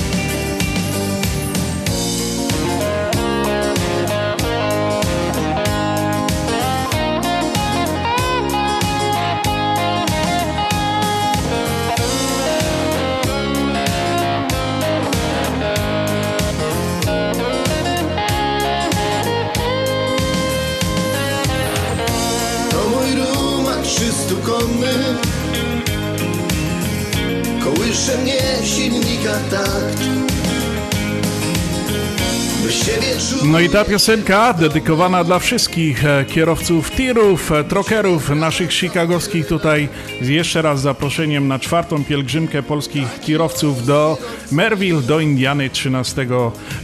[33.72, 39.88] Ta piosenka dedykowana dla wszystkich e, kierowców tirów, e, trokerów naszych chicagowskich tutaj
[40.20, 44.18] z jeszcze raz zaproszeniem na czwartą pielgrzymkę polskich kierowców do
[44.52, 46.26] Merville, do Indiany 13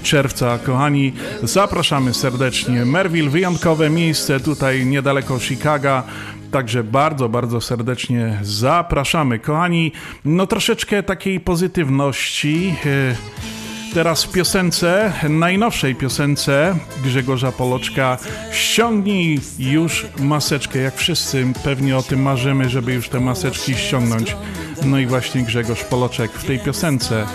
[0.02, 0.58] czerwca.
[0.58, 1.12] Kochani,
[1.42, 2.84] zapraszamy serdecznie.
[2.84, 6.02] Merville, wyjątkowe miejsce tutaj niedaleko Chicaga.
[6.50, 9.38] Także bardzo, bardzo serdecznie zapraszamy.
[9.38, 9.92] Kochani,
[10.24, 12.74] no troszeczkę takiej pozytywności.
[12.86, 13.57] e,
[13.94, 18.18] Teraz w piosence, najnowszej piosence Grzegorza Poloczka
[18.52, 24.36] Ściągnij już maseczkę, jak wszyscy pewnie o tym marzymy, żeby już te maseczki ściągnąć.
[24.84, 27.26] No i właśnie Grzegorz Poloczek w tej piosence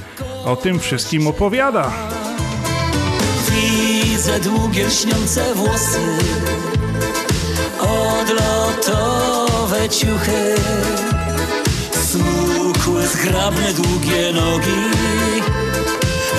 [0.45, 1.91] o tym wszystkim opowiada.
[3.51, 5.99] Widzę długie lśniące włosy
[7.79, 9.09] Odlotowe
[9.89, 10.55] ciuchy
[11.91, 14.93] Smukłe, zgrabne, długie nogi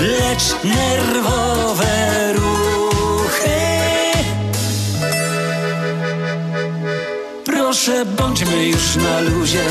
[0.01, 3.49] Lecz nerwowe ruchy.
[7.45, 9.63] Proszę, bądźmy już na luzie.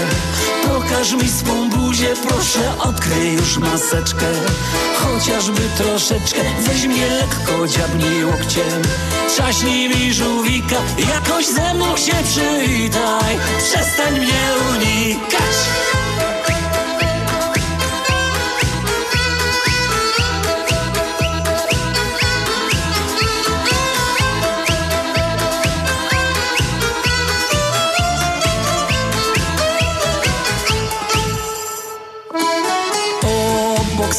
[0.65, 2.15] Pokaż mi swą buzię.
[2.29, 4.27] Proszę, odkryj już maseczkę.
[4.97, 6.41] Chociażby troszeczkę.
[6.61, 8.83] Weź mnie lekko, dziabnij łokciem.
[9.29, 10.77] Trzaśnij mi żółwika.
[10.99, 15.57] Jakoś ze mną się przywitaj Przestań mnie unikać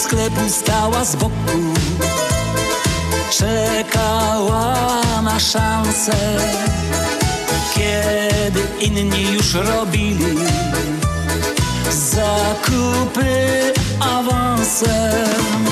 [0.03, 1.59] Sklepu stała z boku.
[3.31, 4.75] Czekała
[5.21, 6.15] na szansę
[7.75, 10.35] Kiedy inni już robili
[11.91, 15.65] Zakupy awansem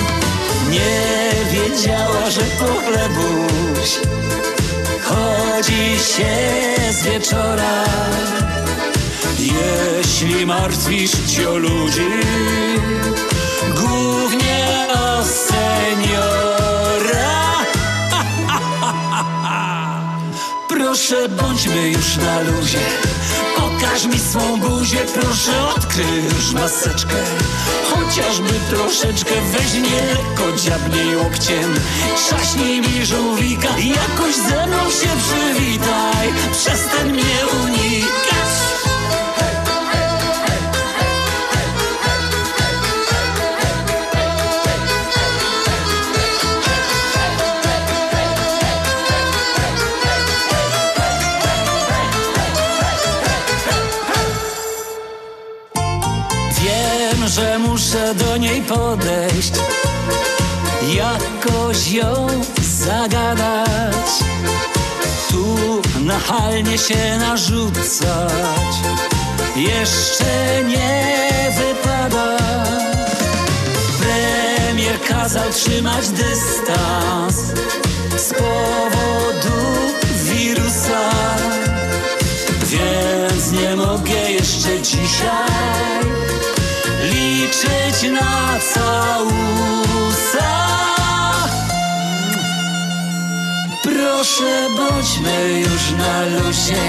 [0.70, 4.00] Nie wiedziała, że po chlebuś.
[5.04, 6.36] Chodzi się
[6.92, 7.84] z wieczora.
[9.40, 12.10] Jeśli martwisz się o ludzi,
[13.76, 16.64] głównie o seniora.
[20.70, 22.80] Proszę, bądźmy już na luzie.
[23.58, 27.16] Pokaż mi swą buzię, proszę odkryj już maseczkę
[27.84, 31.74] Chociażby troszeczkę weź mnie lekko, dziabnij łokciem
[32.16, 38.73] Trzaśnij mi żółwika, jakoś ze mną się przywitaj Przestań mnie unikać
[58.68, 59.54] podejść
[60.96, 62.28] Jakoś ją
[62.62, 64.10] zagadać.
[65.32, 68.74] Tu nachalnie się narzucać
[69.56, 71.18] Jeszcze nie
[71.58, 72.38] wypada.
[74.00, 77.36] Premier kazał trzymać dystans
[78.18, 79.58] Z powodu
[80.24, 81.10] wirusa
[82.66, 86.23] Więc nie mogę jeszcze dzisiaj
[87.04, 90.54] liczyć na całusa.
[93.84, 96.84] Proszę, bądźmy już na luzie.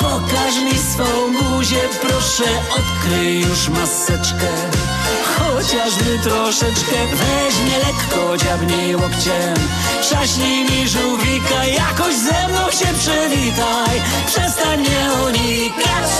[0.00, 4.50] Pokaż mi swą buzię, proszę, odkryj już maseczkę.
[5.38, 9.54] Chociażby troszeczkę, weź mnie lekko, dziabnij łokciem.
[10.02, 14.02] Trzaśnij mi żółwika, jakoś ze mną się przywitaj.
[14.26, 16.10] Przestań mnie unikać.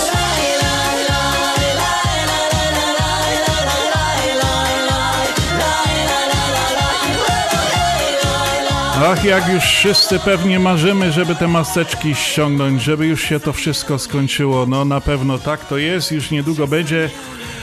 [9.05, 13.99] Ach, jak już wszyscy pewnie marzymy, żeby te maseczki ściągnąć, żeby już się to wszystko
[13.99, 14.65] skończyło.
[14.65, 17.09] No na pewno tak to jest, już niedługo będzie.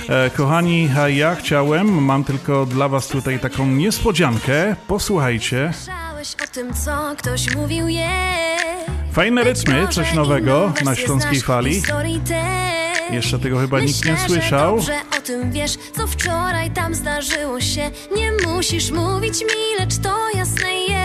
[0.09, 4.77] E, kochani, a ja chciałem, mam tylko dla was tutaj taką niespodziankę.
[4.87, 5.73] Posłuchajcie.
[5.75, 8.69] Słyszałeś o tym, co ktoś mówił jej.
[9.13, 11.83] Fajne rytmy, coś nowego na śląskiej fali.
[13.11, 14.81] Jeszcze tego chyba nikt nie słyszał.
[14.81, 17.91] Że o tym wiesz, co wczoraj tam zdarzyło się.
[18.17, 20.98] Nie musisz mówić mi, lecz to jasne jest.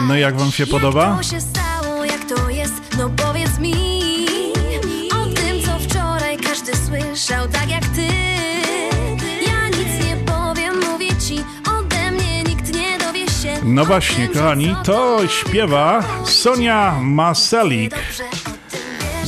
[0.00, 1.06] No jak wam się podoba?
[1.06, 3.74] Jak to się stało, jak to jest, no powiedz mi.
[5.12, 8.06] O tym, co wczoraj każdy słyszał, tak jak ty.
[9.46, 11.44] Ja nic nie powiem, mówię ci,
[11.78, 13.56] ode mnie nikt nie dowie się.
[13.64, 17.94] No właśnie, kochani, to śpiewa Sonia Maselik.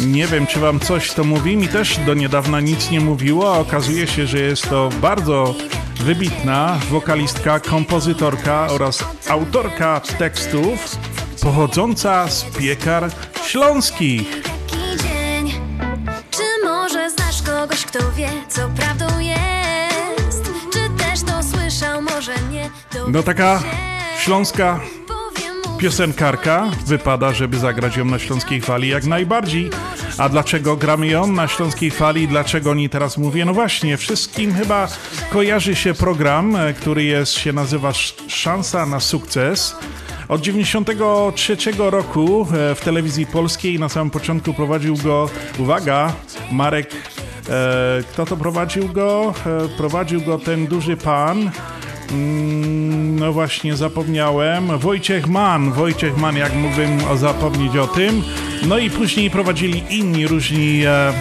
[0.07, 1.57] Nie wiem, czy wam coś to mówi.
[1.57, 5.55] Mi też do niedawna nic nie mówiło, a okazuje się, że jest to bardzo
[6.01, 10.97] wybitna wokalistka, kompozytorka oraz autorka tekstów
[11.43, 13.11] pochodząca z piekar
[13.47, 14.43] śląskich.
[16.31, 20.51] Czy może znasz kogoś, kto wie, co prawdą jest?
[20.73, 22.71] Czy też to słyszał, może nie?
[23.09, 23.63] No taka
[24.19, 24.81] śląska
[25.79, 26.71] piosenkarka.
[26.87, 29.71] Wypada, żeby zagrać ją na Śląskiej Fali jak najbardziej.
[30.19, 32.29] A dlaczego gramy ją na Śląskiej Fali?
[32.29, 33.45] Dlaczego o niej teraz mówię?
[33.45, 34.89] No właśnie, wszystkim chyba
[35.33, 39.77] kojarzy się program, e, który jest, się nazywa Sz- Szansa na sukces.
[40.29, 46.12] Od 93 roku e, w telewizji polskiej na samym początku prowadził go, uwaga,
[46.53, 46.91] Marek,
[47.49, 49.35] e, kto to prowadził go?
[49.65, 51.51] E, prowadził go ten duży pan,
[52.13, 54.79] Mm, No właśnie, zapomniałem.
[54.79, 58.23] Wojciech Mann, Wojciech Mann, jak mógłbym zapomnieć o tym.
[58.67, 61.13] No i później prowadzili inni różni e,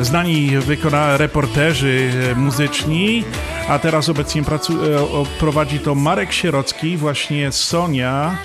[0.00, 3.24] znani wykona reporterzy e, muzyczni,
[3.68, 4.84] a teraz obecnie pracu-
[5.22, 8.38] e, prowadzi to Marek Sierocki, właśnie Sonia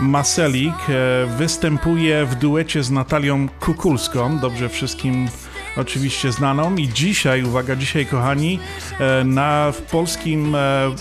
[0.00, 5.28] Maselik e, występuje w duecie z Natalią Kukulską, dobrze wszystkim
[5.76, 6.76] oczywiście znaną.
[6.76, 8.58] I dzisiaj, uwaga, dzisiaj kochani,
[9.00, 10.92] e, na w polskim e, e,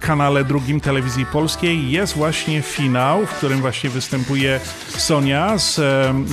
[0.00, 5.80] kanale drugim telewizji polskiej jest właśnie finał, w którym właśnie występuje Sonia z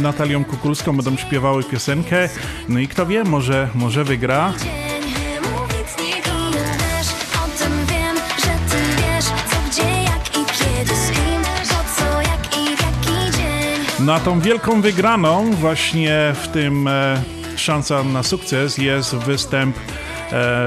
[0.01, 2.29] Natalią Kukulską, będą śpiewały piosenkę,
[2.69, 4.53] no i kto wie, może, może wygra.
[13.99, 16.89] Na tą wielką wygraną właśnie w tym
[17.61, 19.81] szansa na sukces jest występ e,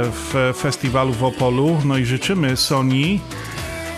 [0.04, 1.80] w festiwalu w Opolu.
[1.84, 3.20] No i życzymy Soni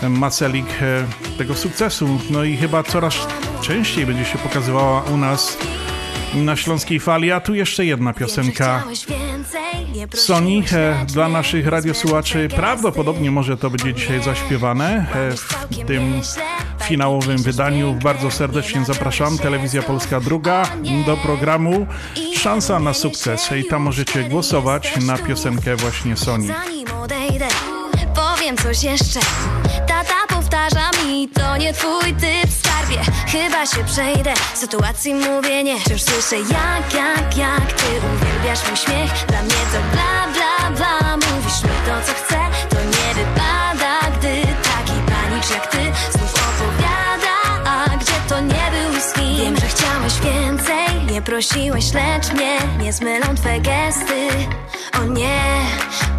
[0.03, 1.05] e, Maselik e,
[1.37, 2.19] tego sukcesu.
[2.29, 3.27] No i chyba coraz
[3.61, 5.57] częściej będzie się pokazywała u nas
[6.35, 7.31] na Śląskiej Fali.
[7.31, 8.83] A tu jeszcze jedna piosenka.
[8.89, 9.07] Lecz
[11.13, 15.05] dla naszych radiosłuchaczy prawdopodobnie może to będzie dzisiaj zaśpiewane
[15.37, 16.21] w tym
[16.87, 17.97] finałowym wydaniu.
[18.03, 19.37] Bardzo serdecznie zapraszam.
[19.37, 20.63] Telewizja Polska Druga
[21.05, 21.87] do programu.
[22.35, 23.51] Szansa na sukces.
[23.51, 26.15] I tam możecie głosować na piosenkę właśnie.
[26.15, 27.47] Zanim odejdę,
[28.15, 29.19] powiem coś jeszcze.
[29.87, 32.97] Tata powtarza mi, to nie twój typ skarbie.
[33.27, 39.25] Chyba się przejdę, sytuacji mówię nie Wciąż słyszę jak, jak, jak Ty uwielbiasz mój śmiech.
[39.27, 41.17] Dla mnie to bla, bla, bla.
[41.17, 46.16] Mówisz mi to co chcę, to nie wypada Gdy taki panicz jak ty
[49.37, 52.57] Wiem, że chciałeś więcej Nie prosiłeś, lecz mnie.
[52.81, 54.27] Nie zmylą twe gesty.
[55.01, 55.41] O nie,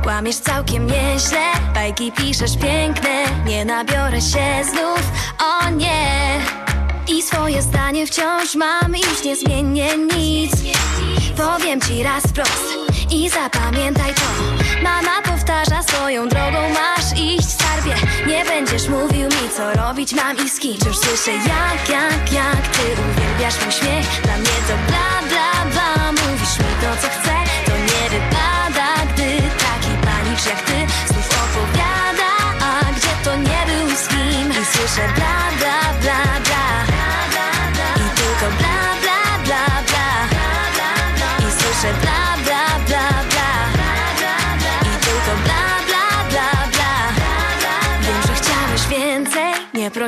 [0.03, 1.53] kłamiesz całkiem nieźle.
[1.75, 5.03] Bajki piszesz piękne Nie nabiorę się znów.
[5.39, 6.41] O nie.
[7.09, 10.53] I swoje zdanie wciąż mam Już nie zmienię nic.
[11.37, 12.78] Powiem ci raz wprost
[13.11, 14.29] I zapamiętaj to.
[14.83, 17.95] Mama powtarza swoją drogą Masz iść skarbie.
[18.27, 22.69] Nie będziesz mówił mi co robić mam i z kim Wciąż słyszę jak, jak, jak
[22.69, 24.23] Ty uwielbiasz mój śmiech.
[24.23, 26.13] Dla mnie to bla, bla, bla.
[26.13, 27.35] Mówisz mi to co chcę.
[27.67, 32.31] To nie wypada Gdy taki panicz jak ty Znów opowiada.
[32.61, 34.51] A gdzie to nie był z kim?
[34.51, 36.38] I słyszę bla, bla, bla,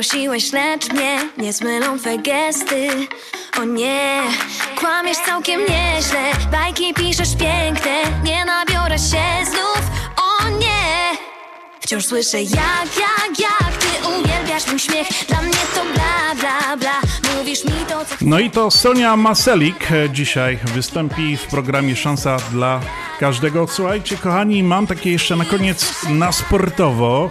[0.01, 2.87] prosiłeś, lecz mnie Nie zmylą twe gesty.
[3.59, 4.21] O nie,
[4.75, 6.31] kłamiesz całkiem nieźle.
[6.51, 9.81] Bajki piszesz piękne Nie nabiorę się znów.
[10.17, 11.17] O nie
[11.79, 15.07] Wciąż słyszę jak, jak, jak Ty uwielbiasz mój śmiech.
[15.27, 17.00] Dla mnie to bla, bla, bla
[18.21, 22.81] No i to Sonia Maselik dzisiaj wystąpi w programie Szansa dla
[23.19, 23.67] każdego.
[23.67, 27.29] Słuchajcie, kochani, mam takie jeszcze na koniec na sportowo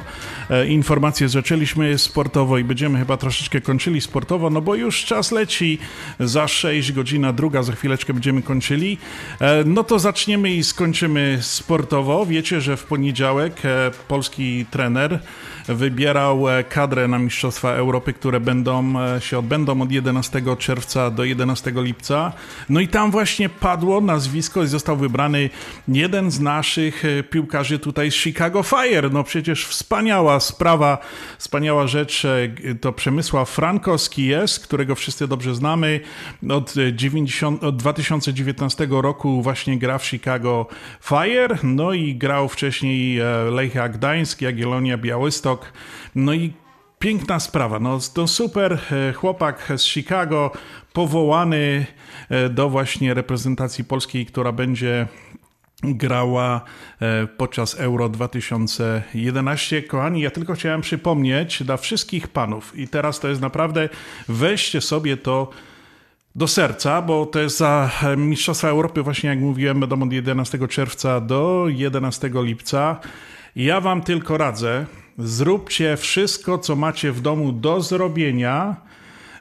[0.50, 1.28] e, informacje.
[1.28, 5.78] Zaczęliśmy sportowo i będziemy chyba troszeczkę kończyli sportowo, no bo już czas leci
[6.20, 8.98] za 6 godzina druga, za chwileczkę będziemy kończyli.
[9.40, 12.26] E, No to zaczniemy i skończymy sportowo.
[12.26, 15.20] Wiecie, że w poniedziałek e, polski trener
[15.68, 21.24] wybierał e, kadrę na Mistrzostwa Europy, które będą e, się odbędą od 11 czerwca do
[21.24, 22.32] 11 lipca.
[22.68, 25.50] No i tam właśnie padło nazwisko i został wybrany
[25.88, 29.10] jeden z naszych e, piłkarzy tutaj z Chicago Fire.
[29.12, 30.98] No przecież wspaniała sprawa,
[31.38, 32.26] wspaniała rzecz.
[32.80, 36.00] To Przemysław Frankowski jest, którego wszyscy dobrze znamy.
[36.50, 40.66] Od, e, 90, od 2019 roku właśnie gra w Chicago
[41.00, 45.49] Fire, no i grał wcześniej Lechia Gdańsk, Jagiellonia Białystok.
[46.14, 46.52] No i
[46.98, 47.80] piękna sprawa.
[47.80, 50.50] No, to super e, chłopak z Chicago,
[50.92, 51.86] powołany
[52.28, 55.06] e, do właśnie reprezentacji polskiej, która będzie
[55.82, 56.60] grała
[57.00, 59.82] e, podczas Euro 2011.
[59.82, 63.88] Kochani, ja tylko chciałem przypomnieć dla wszystkich panów i teraz to jest naprawdę,
[64.28, 65.50] weźcie sobie to
[66.34, 71.20] do serca, bo to jest za Mistrzostwa Europy, właśnie jak mówiłem, będą od 11 czerwca
[71.20, 73.00] do 11 lipca.
[73.56, 74.86] Ja wam tylko radzę,
[75.22, 78.76] zróbcie wszystko, co macie w domu do zrobienia,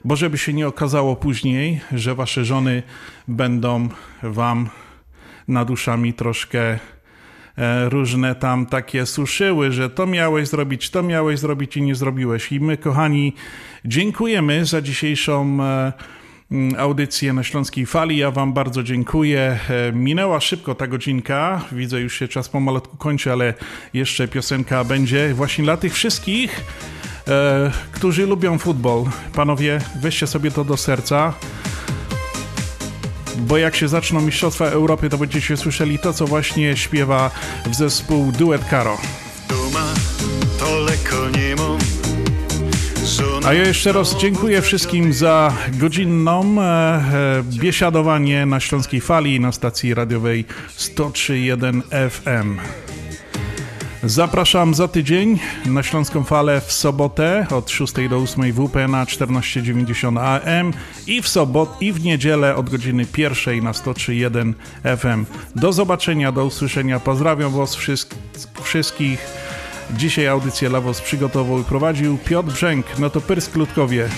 [0.05, 2.83] bo żeby się nie okazało później, że wasze żony
[3.27, 3.89] będą
[4.23, 4.69] wam
[5.47, 6.79] nad uszami troszkę
[7.57, 12.51] e, różne tam takie suszyły, że to miałeś zrobić, to miałeś zrobić i nie zrobiłeś.
[12.51, 13.33] I my, kochani,
[13.85, 15.93] dziękujemy za dzisiejszą e,
[16.77, 18.17] audycję na Śląskiej Fali.
[18.17, 19.59] Ja Wam bardzo dziękuję.
[19.69, 21.61] E, Minęła szybko ta godzinka.
[21.71, 23.53] Widzę, już się czas pomalutku kończy, ale
[23.93, 26.63] jeszcze piosenka będzie właśnie dla tych wszystkich,
[27.27, 29.03] e, którzy lubią futbol.
[29.33, 31.33] Panowie, weźcie sobie to do serca.
[33.37, 37.31] Bo jak się zaczną Mistrzostwa Europy, to będziecie słyszeli to, co właśnie śpiewa
[37.65, 38.97] w zespół Duet Caro.
[39.49, 39.93] Doma
[40.59, 41.58] daleko nie mam
[43.45, 49.51] A ja jeszcze raz dziękuję wszystkim za godzinną e, e, biesiadowanie na Śląskiej Fali na
[49.51, 50.45] stacji radiowej
[50.77, 52.57] 103.1 FM.
[54.03, 60.17] Zapraszam za tydzień na Śląską Falę w sobotę od 6 do 8 WP na 1490
[60.17, 60.73] AM
[61.07, 64.53] i w sobot i w niedzielę od godziny 1 na 103.1
[64.97, 65.25] FM.
[65.55, 66.99] Do zobaczenia, do usłyszenia.
[66.99, 68.15] Pozdrawiam Was wszystk
[68.63, 69.19] wszystkich.
[69.93, 72.85] Dzisiaj audycję dla Was przygotował i prowadził Piotr Brzęk.
[72.99, 74.09] No to Pyrsk Ludkowie.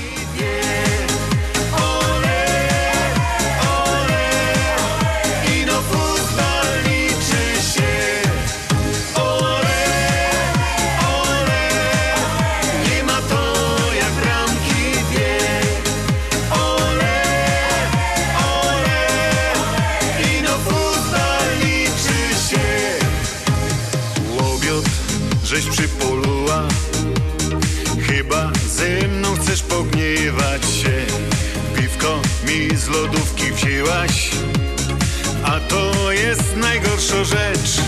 [32.92, 34.32] Lodówki wzięłaś?
[35.44, 37.82] A to jest najgorsza rzecz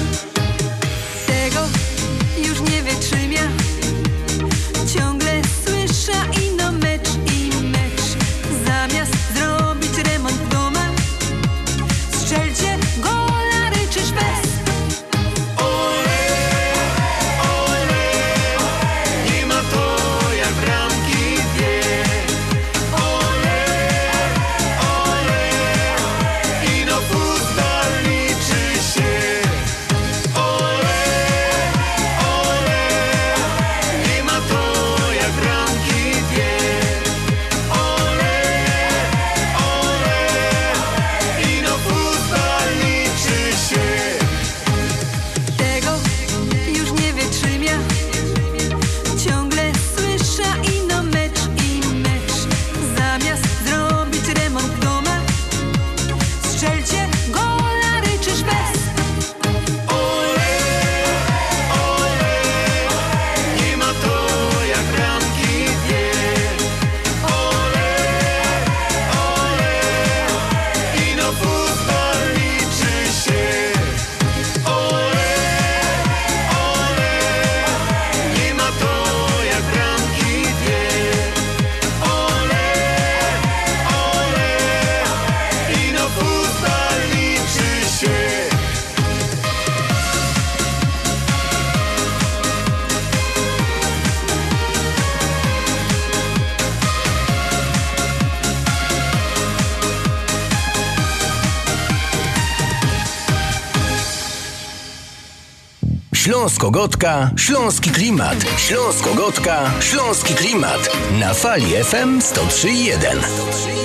[106.44, 108.46] Śląsko-Gotka, Śląski Klimat.
[108.58, 110.90] Śląsko-Gotka, Śląski Klimat.
[111.20, 113.83] Na fali FM 103.1.